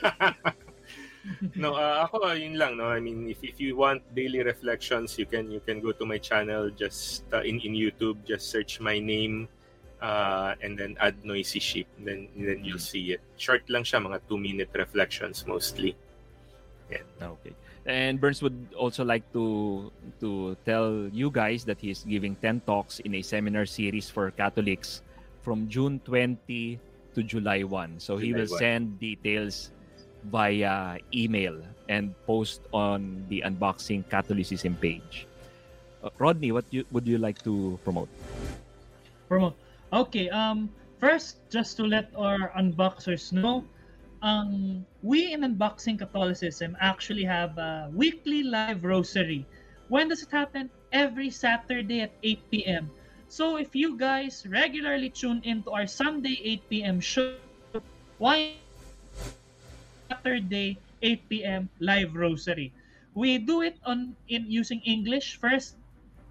no, 1.60 1.76
uh, 1.76 2.08
ako 2.08 2.32
yun 2.32 2.56
lang 2.56 2.80
no. 2.80 2.88
I 2.88 3.04
mean, 3.04 3.28
if, 3.28 3.44
if 3.44 3.60
you 3.60 3.76
want 3.76 4.00
daily 4.16 4.40
reflections, 4.40 5.20
you 5.20 5.28
can 5.28 5.52
you 5.52 5.60
can 5.60 5.84
go 5.84 5.92
to 5.92 6.08
my 6.08 6.16
channel 6.16 6.72
just 6.72 7.28
uh, 7.36 7.44
in 7.44 7.60
in 7.60 7.76
YouTube, 7.76 8.16
just 8.24 8.48
search 8.48 8.80
my 8.80 8.96
name 8.96 9.44
uh, 10.00 10.56
and 10.64 10.80
then 10.80 10.96
add 10.96 11.20
noisy 11.20 11.60
sheep. 11.60 11.86
Then 12.00 12.32
then 12.32 12.64
you'll 12.64 12.80
see 12.80 13.12
it. 13.12 13.20
Short 13.36 13.68
lang 13.68 13.84
siya, 13.84 14.00
mga 14.00 14.24
2 14.24 14.40
minute 14.40 14.72
reflections 14.72 15.44
mostly. 15.44 15.92
Okay. 17.20 17.52
And 17.90 18.22
Burns 18.22 18.38
would 18.38 18.70
also 18.78 19.02
like 19.02 19.26
to 19.34 19.90
to 20.22 20.54
tell 20.62 21.10
you 21.10 21.26
guys 21.26 21.66
that 21.66 21.82
he's 21.82 22.06
giving 22.06 22.38
10 22.38 22.62
talks 22.62 23.02
in 23.02 23.18
a 23.18 23.22
seminar 23.22 23.66
series 23.66 24.06
for 24.06 24.30
Catholics 24.30 25.02
from 25.42 25.66
June 25.66 25.98
20 26.06 26.78
to 27.18 27.20
July 27.26 27.66
1. 27.66 27.98
So 27.98 28.14
he 28.14 28.30
will 28.30 28.46
1. 28.46 28.62
send 28.62 29.02
details 29.02 29.74
via 30.30 31.02
email 31.10 31.58
and 31.90 32.14
post 32.30 32.62
on 32.70 33.26
the 33.26 33.42
Unboxing 33.42 34.06
Catholicism 34.06 34.78
page. 34.78 35.26
Uh, 36.04 36.14
Rodney, 36.22 36.52
what 36.54 36.70
you, 36.70 36.86
would 36.94 37.10
you 37.10 37.18
like 37.18 37.42
to 37.42 37.74
promote? 37.82 38.08
promote. 39.26 39.58
Okay, 39.92 40.30
um, 40.30 40.70
first, 41.02 41.42
just 41.50 41.76
to 41.78 41.84
let 41.84 42.14
our 42.14 42.54
unboxers 42.54 43.32
know, 43.32 43.64
we 45.02 45.32
in 45.32 45.40
Unboxing 45.40 45.98
Catholicism 45.98 46.76
actually 46.80 47.24
have 47.24 47.56
a 47.58 47.90
weekly 47.94 48.42
live 48.42 48.84
rosary. 48.84 49.46
When 49.88 50.08
does 50.08 50.22
it 50.22 50.30
happen? 50.30 50.70
Every 50.92 51.30
Saturday 51.30 52.02
at 52.02 52.12
8 52.22 52.50
p.m. 52.50 52.90
So 53.28 53.56
if 53.56 53.74
you 53.74 53.96
guys 53.96 54.44
regularly 54.46 55.08
tune 55.08 55.40
into 55.44 55.70
our 55.70 55.86
Sunday 55.86 56.38
8 56.42 56.68
p.m. 56.68 57.00
show, 57.00 57.34
why 58.18 58.54
Saturday 60.10 60.78
8 61.02 61.28
p.m. 61.28 61.68
live 61.78 62.14
rosary? 62.14 62.72
We 63.14 63.38
do 63.38 63.62
it 63.62 63.78
on 63.86 64.16
in 64.28 64.50
using 64.50 64.80
English 64.82 65.38
first 65.38 65.76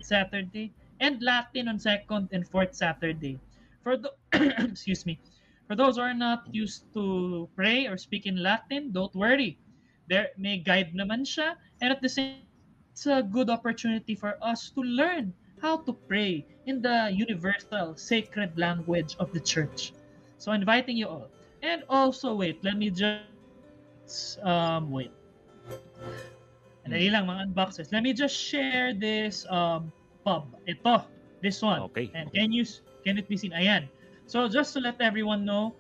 Saturday 0.02 0.72
and 1.00 1.22
Latin 1.24 1.68
on 1.68 1.80
second 1.80 2.30
and 2.32 2.48
fourth 2.48 2.76
Saturday. 2.76 3.40
For 3.84 3.98
the 3.98 4.12
excuse 4.72 5.06
me, 5.06 5.20
for 5.70 5.78
those 5.78 5.98
who 5.98 6.02
are 6.02 6.18
not 6.18 6.50
used 6.50 6.90
to 6.98 7.48
pray 7.56 7.86
or 7.86 7.94
speak 7.94 8.26
in 8.26 8.42
Latin, 8.42 8.90
don't 8.90 9.14
worry. 9.14 9.62
There 10.10 10.34
may 10.34 10.58
guide 10.58 10.98
naman 10.98 11.30
siya, 11.30 11.54
and 11.78 11.94
at 11.94 12.02
the 12.02 12.10
same 12.10 12.42
it's 12.90 13.06
a 13.06 13.22
good 13.22 13.54
opportunity 13.54 14.18
for 14.18 14.36
us 14.42 14.74
to 14.74 14.82
learn 14.82 15.32
how 15.62 15.78
to 15.86 15.94
pray 15.94 16.44
in 16.66 16.82
the 16.82 17.14
universal 17.14 17.94
sacred 17.94 18.58
language 18.58 19.16
of 19.22 19.30
the 19.30 19.40
church. 19.40 19.94
So 20.42 20.52
inviting 20.58 20.98
you 20.98 21.06
all. 21.06 21.30
And 21.62 21.86
also 21.86 22.34
wait, 22.34 22.66
let 22.66 22.74
me 22.74 22.90
just 22.90 24.42
um 24.42 24.90
wait. 24.90 25.14
Dali 26.90 27.14
lang 27.14 27.30
mga 27.30 27.54
unboxers. 27.54 27.94
Let 27.94 28.02
me 28.02 28.18
just 28.18 28.34
share 28.34 28.98
this 28.98 29.46
um 29.54 29.94
pub. 30.26 30.50
Ito, 30.66 31.06
this 31.46 31.62
one. 31.62 31.86
Okay. 31.94 32.10
And 32.18 32.34
can 32.34 32.50
you 32.50 32.66
can 33.06 33.22
it 33.22 33.30
be 33.30 33.38
seen? 33.38 33.54
Ayan. 33.54 33.86
So 34.30 34.48
just 34.48 34.78
to 34.78 34.80
let 34.80 35.02
everyone 35.02 35.44
know, 35.44 35.74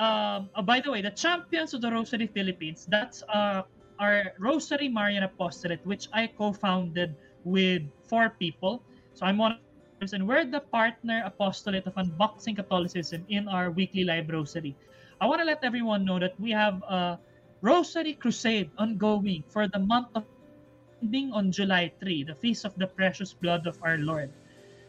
um, 0.00 0.48
uh, 0.56 0.62
by 0.62 0.80
the 0.80 0.90
way, 0.90 1.02
the 1.02 1.12
champions 1.12 1.74
of 1.76 1.82
the 1.84 1.92
Rosary 1.92 2.26
Philippines, 2.32 2.88
that's 2.88 3.22
uh, 3.28 3.60
our 4.00 4.32
Rosary 4.40 4.88
Marian 4.88 5.22
Apostolate, 5.22 5.84
which 5.84 6.08
I 6.12 6.32
co-founded 6.32 7.14
with 7.44 7.82
four 8.08 8.32
people. 8.40 8.80
So 9.12 9.26
I'm 9.26 9.36
one 9.36 9.60
and 10.00 10.26
we're 10.26 10.44
the 10.44 10.60
partner 10.72 11.22
apostolate 11.24 11.86
of 11.86 11.94
Unboxing 11.94 12.56
Catholicism 12.56 13.24
in 13.28 13.48
our 13.48 13.70
weekly 13.70 14.04
live 14.04 14.28
rosary. 14.28 14.76
I 15.20 15.26
want 15.26 15.40
to 15.40 15.46
let 15.46 15.62
everyone 15.62 16.04
know 16.04 16.18
that 16.18 16.34
we 16.40 16.50
have 16.50 16.82
a 16.88 17.18
Rosary 17.62 18.12
Crusade 18.12 18.70
ongoing 18.76 19.44
for 19.48 19.68
the 19.68 19.78
month 19.78 20.08
of 20.14 20.24
ending 21.02 21.32
on 21.32 21.52
July 21.52 21.92
3, 22.00 22.24
the 22.24 22.34
Feast 22.34 22.64
of 22.64 22.74
the 22.76 22.86
Precious 22.86 23.32
Blood 23.32 23.66
of 23.66 23.78
our 23.82 23.96
Lord. 23.98 24.32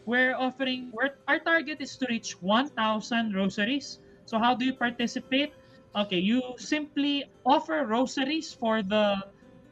We're 0.06 0.36
offering, 0.36 0.90
we're, 0.94 1.10
our 1.26 1.40
target 1.40 1.80
is 1.80 1.96
to 1.98 2.06
reach 2.08 2.40
1,000 2.40 3.34
rosaries. 3.34 3.98
So 4.24 4.38
how 4.38 4.54
do 4.54 4.64
you 4.64 4.72
participate? 4.72 5.52
Okay, 5.96 6.18
you 6.18 6.42
simply 6.58 7.24
offer 7.44 7.84
rosaries 7.84 8.52
for 8.52 8.82
the 8.82 9.16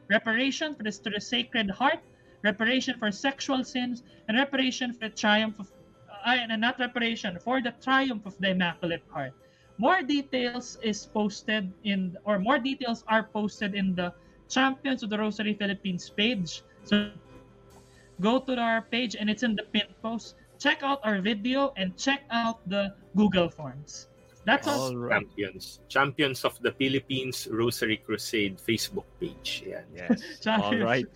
reparation 0.09 0.75
for 0.75 0.83
the, 0.83 0.91
to 0.91 1.09
the 1.09 1.21
Sacred 1.21 1.71
Heart, 1.71 1.99
reparation 2.43 2.99
for 2.99 3.11
sexual 3.11 3.63
sins, 3.63 4.03
and 4.27 4.37
reparation 4.37 4.91
for 4.91 5.07
the 5.07 5.15
triumph 5.15 5.59
of, 5.59 5.71
uh, 6.11 6.35
and 6.35 6.59
not 6.59 6.79
reparation, 6.79 7.39
for 7.39 7.61
the 7.61 7.73
triumph 7.81 8.25
of 8.25 8.37
the 8.39 8.49
Immaculate 8.49 9.03
Heart. 9.09 9.33
More 9.77 10.01
details 10.01 10.77
is 10.83 11.05
posted 11.05 11.71
in, 11.83 12.17
or 12.25 12.39
more 12.39 12.59
details 12.59 13.03
are 13.07 13.23
posted 13.23 13.73
in 13.75 13.95
the 13.95 14.13
Champions 14.49 15.01
of 15.03 15.09
the 15.09 15.17
Rosary 15.17 15.53
Philippines 15.53 16.09
page. 16.09 16.61
So 16.83 17.11
go 18.21 18.39
to 18.39 18.57
our 18.57 18.81
page 18.81 19.15
and 19.15 19.29
it's 19.29 19.43
in 19.43 19.55
the 19.55 19.63
pinned 19.73 19.93
post. 20.01 20.35
Check 20.59 20.83
out 20.83 20.99
our 21.03 21.19
video 21.21 21.73
and 21.75 21.95
check 21.97 22.23
out 22.31 22.63
the 22.69 22.95
Google 23.15 23.49
Forms. 23.49 24.07
That's 24.45 24.67
all. 24.67 24.93
All 24.93 24.95
right. 24.95 25.25
Champions. 25.25 25.79
Champions 25.89 26.45
of 26.45 26.57
the 26.61 26.71
Philippines 26.71 27.47
Rosary 27.49 27.97
Crusade 27.97 28.61
Facebook 28.61 29.09
page. 29.19 29.65
Yan. 29.65 29.83
Yes. 29.93 30.21
All 30.47 30.77
right. 30.77 31.09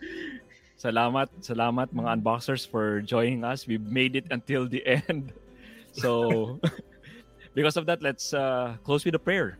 Salamat, 0.80 1.30
salamat 1.44 1.94
mga 1.94 2.20
unboxers 2.20 2.66
for 2.66 3.02
joining 3.06 3.44
us. 3.44 3.68
We 3.68 3.78
made 3.78 4.16
it 4.16 4.26
until 4.32 4.66
the 4.66 4.82
end. 4.88 5.36
So, 5.92 6.58
because 7.54 7.78
of 7.78 7.86
that, 7.86 8.02
let's 8.02 8.34
uh, 8.34 8.80
close 8.84 9.06
with 9.06 9.14
a 9.14 9.22
prayer. 9.22 9.60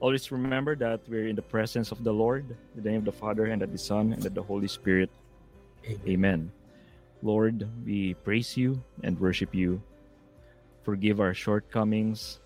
Always 0.00 0.32
remember 0.32 0.74
that 0.76 1.04
we're 1.08 1.28
in 1.28 1.36
the 1.36 1.44
presence 1.44 1.92
of 1.92 2.02
the 2.02 2.12
Lord, 2.12 2.56
in 2.74 2.82
the 2.82 2.90
name 2.90 3.04
of 3.04 3.08
the 3.08 3.14
Father, 3.14 3.46
and 3.46 3.62
of 3.62 3.70
the 3.70 3.78
Son, 3.78 4.12
and 4.12 4.24
of 4.24 4.34
the 4.34 4.42
Holy 4.42 4.68
Spirit. 4.68 5.12
Amen. 6.06 6.50
Lord, 7.22 7.68
we 7.84 8.14
praise 8.24 8.56
you 8.56 8.82
and 9.02 9.18
worship 9.20 9.54
you. 9.54 9.82
Forgive 10.82 11.20
our 11.20 11.34
shortcomings. 11.34 12.40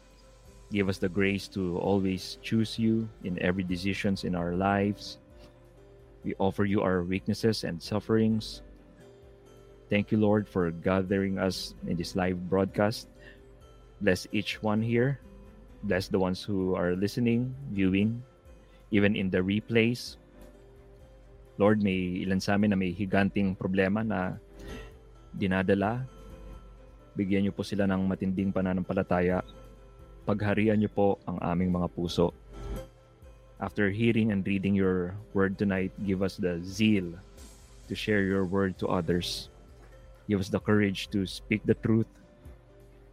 Give 0.70 0.88
us 0.88 0.98
the 0.98 1.08
grace 1.08 1.48
to 1.54 1.78
always 1.78 2.38
choose 2.42 2.78
you 2.78 3.08
in 3.24 3.40
every 3.42 3.62
decisions 3.62 4.24
in 4.24 4.34
our 4.34 4.54
lives. 4.54 5.18
We 6.24 6.34
offer 6.38 6.64
you 6.64 6.82
our 6.82 7.02
weaknesses 7.02 7.64
and 7.64 7.82
sufferings. 7.82 8.62
Thank 9.88 10.12
you, 10.12 10.18
Lord, 10.18 10.46
for 10.48 10.70
gathering 10.70 11.38
us 11.38 11.74
in 11.86 11.96
this 11.96 12.14
live 12.14 12.50
broadcast. 12.50 13.08
Bless 14.00 14.26
each 14.32 14.62
one 14.62 14.82
here. 14.82 15.20
Bless 15.84 16.08
the 16.08 16.18
ones 16.18 16.42
who 16.42 16.74
are 16.74 16.94
listening, 16.94 17.54
viewing, 17.72 18.22
even 18.90 19.16
in 19.16 19.30
the 19.30 19.38
replays. 19.38 20.16
Lord, 21.58 21.82
may 21.82 22.22
ilan 22.22 22.38
sa 22.38 22.54
amin 22.54 22.70
na 22.70 22.78
may 22.78 22.94
higanting 22.94 23.58
problema 23.58 24.06
na 24.06 24.38
dinadala. 25.34 26.06
Bigyan 27.18 27.50
niyo 27.50 27.52
po 27.52 27.66
sila 27.66 27.82
ng 27.90 28.06
matinding 28.06 28.54
pananampalataya. 28.54 29.42
Pagharian 30.22 30.78
niyo 30.78 30.90
po 30.94 31.06
ang 31.26 31.42
aming 31.42 31.74
mga 31.74 31.90
puso. 31.90 32.30
After 33.58 33.90
hearing 33.90 34.30
and 34.30 34.46
reading 34.46 34.78
your 34.78 35.18
word 35.34 35.58
tonight, 35.58 35.90
give 36.06 36.22
us 36.22 36.38
the 36.38 36.62
zeal 36.62 37.18
to 37.90 37.94
share 37.98 38.22
your 38.22 38.46
word 38.46 38.78
to 38.78 38.86
others. 38.86 39.50
Give 40.30 40.38
us 40.38 40.46
the 40.46 40.62
courage 40.62 41.10
to 41.10 41.26
speak 41.26 41.66
the 41.66 41.74
truth 41.74 42.06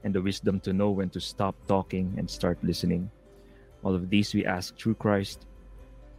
and 0.06 0.14
the 0.14 0.22
wisdom 0.22 0.62
to 0.70 0.76
know 0.76 0.93
when 0.93 1.10
to 1.18 1.20
stop 1.20 1.58
talking 1.66 2.14
and 2.22 2.30
start 2.30 2.62
listening. 2.62 3.10
All 3.82 3.98
of 3.98 4.14
these 4.14 4.38
we 4.38 4.46
ask 4.46 4.78
through 4.78 5.02
Christ, 5.02 5.50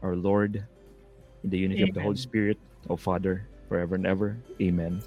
our 0.03 0.19
Lord, 0.19 0.67
in 1.47 1.51
the 1.51 1.59
unity 1.59 1.83
of 1.87 1.95
the 1.95 2.03
Holy 2.03 2.19
Spirit, 2.19 2.59
O 2.91 2.99
Father, 2.99 3.47
forever 3.71 3.95
and 3.95 4.05
ever. 4.05 4.37
Amen. 4.61 4.99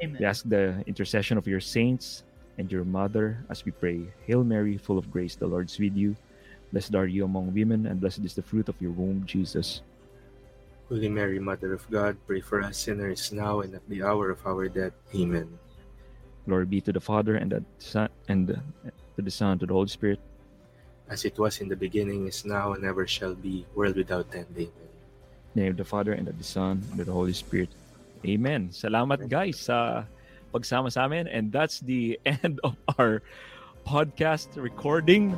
Amen. 0.00 0.16
We 0.18 0.24
ask 0.24 0.40
the 0.48 0.80
intercession 0.88 1.36
of 1.36 1.46
your 1.46 1.60
saints 1.60 2.24
and 2.56 2.72
your 2.72 2.84
mother 2.84 3.44
as 3.52 3.64
we 3.68 3.76
pray. 3.76 4.08
Hail 4.24 4.42
Mary, 4.42 4.80
full 4.80 4.96
of 4.96 5.12
grace, 5.12 5.36
the 5.36 5.46
Lord's 5.46 5.76
with 5.78 5.92
you. 5.92 6.16
Blessed 6.72 6.96
are 6.96 7.04
you 7.04 7.28
among 7.28 7.52
women, 7.52 7.84
and 7.84 8.00
blessed 8.00 8.24
is 8.24 8.32
the 8.32 8.40
fruit 8.40 8.72
of 8.72 8.80
your 8.80 8.92
womb, 8.92 9.28
Jesus. 9.28 9.84
Holy 10.88 11.12
Mary, 11.12 11.38
Mother 11.38 11.76
of 11.76 11.84
God, 11.92 12.16
pray 12.26 12.40
for 12.40 12.64
us 12.64 12.88
sinners 12.88 13.30
now 13.30 13.60
and 13.60 13.76
at 13.76 13.84
the 13.88 14.02
hour 14.02 14.32
of 14.32 14.40
our 14.48 14.68
death. 14.72 14.96
Amen. 15.14 15.60
Glory 16.48 16.64
be 16.64 16.80
to 16.80 16.92
the 16.92 17.04
Father 17.04 17.36
and 17.36 17.52
the 17.52 17.62
Son 17.76 18.08
and 18.28 18.48
the, 18.48 18.56
to 19.16 19.20
the 19.20 19.30
Son 19.30 19.60
to 19.60 19.66
the 19.68 19.72
Holy 19.76 19.92
Spirit. 19.92 20.20
As 21.08 21.28
it 21.28 21.36
was 21.36 21.60
in 21.60 21.68
the 21.68 21.76
beginning, 21.76 22.26
is 22.26 22.44
now, 22.48 22.72
and 22.72 22.84
ever 22.84 23.06
shall 23.06 23.34
be, 23.34 23.66
world 23.76 23.96
without 23.96 24.32
end. 24.32 24.48
Amen. 24.56 24.91
Name 25.54 25.72
of 25.72 25.76
the 25.76 25.84
Father 25.84 26.12
and 26.12 26.28
of 26.28 26.38
the 26.38 26.44
Son 26.44 26.80
and 26.90 27.00
of 27.00 27.06
the 27.06 27.12
Holy 27.12 27.36
Spirit. 27.36 27.68
Amen. 28.24 28.70
Salamat 28.72 29.28
guys 29.28 29.68
sa 29.68 30.08
pagsama 30.54 30.88
sa 30.88 31.04
amin 31.04 31.28
and 31.28 31.52
that's 31.52 31.80
the 31.84 32.16
end 32.26 32.60
of 32.64 32.78
our 32.96 33.20
podcast 33.84 34.48
recording. 34.56 35.36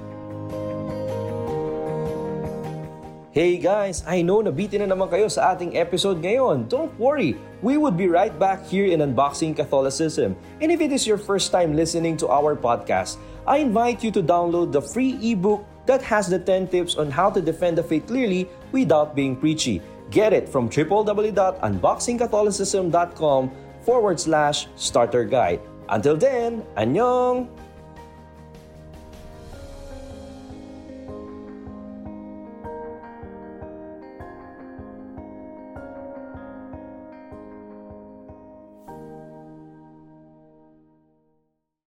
Hey 3.35 3.59
guys, 3.59 4.07
I 4.07 4.23
know 4.23 4.47
nabitin 4.47 4.87
na 4.87 4.95
naman 4.95 5.11
kayo 5.11 5.27
sa 5.27 5.59
ating 5.59 5.75
episode 5.75 6.23
ngayon. 6.23 6.71
Don't 6.71 6.95
worry, 7.03 7.35
we 7.67 7.75
would 7.75 7.99
be 7.99 8.07
right 8.07 8.31
back 8.31 8.63
here 8.63 8.87
in 8.87 9.03
Unboxing 9.03 9.59
Catholicism. 9.59 10.39
And 10.63 10.71
if 10.71 10.79
it 10.79 10.95
is 10.95 11.03
your 11.03 11.19
first 11.19 11.51
time 11.51 11.75
listening 11.75 12.15
to 12.23 12.31
our 12.31 12.55
podcast, 12.55 13.19
I 13.43 13.59
invite 13.59 14.07
you 14.07 14.15
to 14.15 14.23
download 14.23 14.71
the 14.71 14.79
free 14.79 15.19
ebook 15.19 15.67
that 15.91 15.99
has 16.07 16.31
the 16.31 16.39
10 16.39 16.71
tips 16.71 16.95
on 16.95 17.11
how 17.11 17.27
to 17.35 17.43
defend 17.43 17.75
the 17.75 17.83
faith 17.83 18.07
clearly 18.07 18.47
without 18.71 19.19
being 19.19 19.35
preachy. 19.35 19.83
Get 20.15 20.33
it 20.33 20.49
from 20.49 20.71
www.unboxingcatholicism.com 20.71 23.51
forward 23.83 24.21
slash 24.21 24.69
starter 24.77 25.25
guide. 25.25 25.61
Until 25.89 26.17
then, 26.17 26.63
annyeong! 26.79 27.49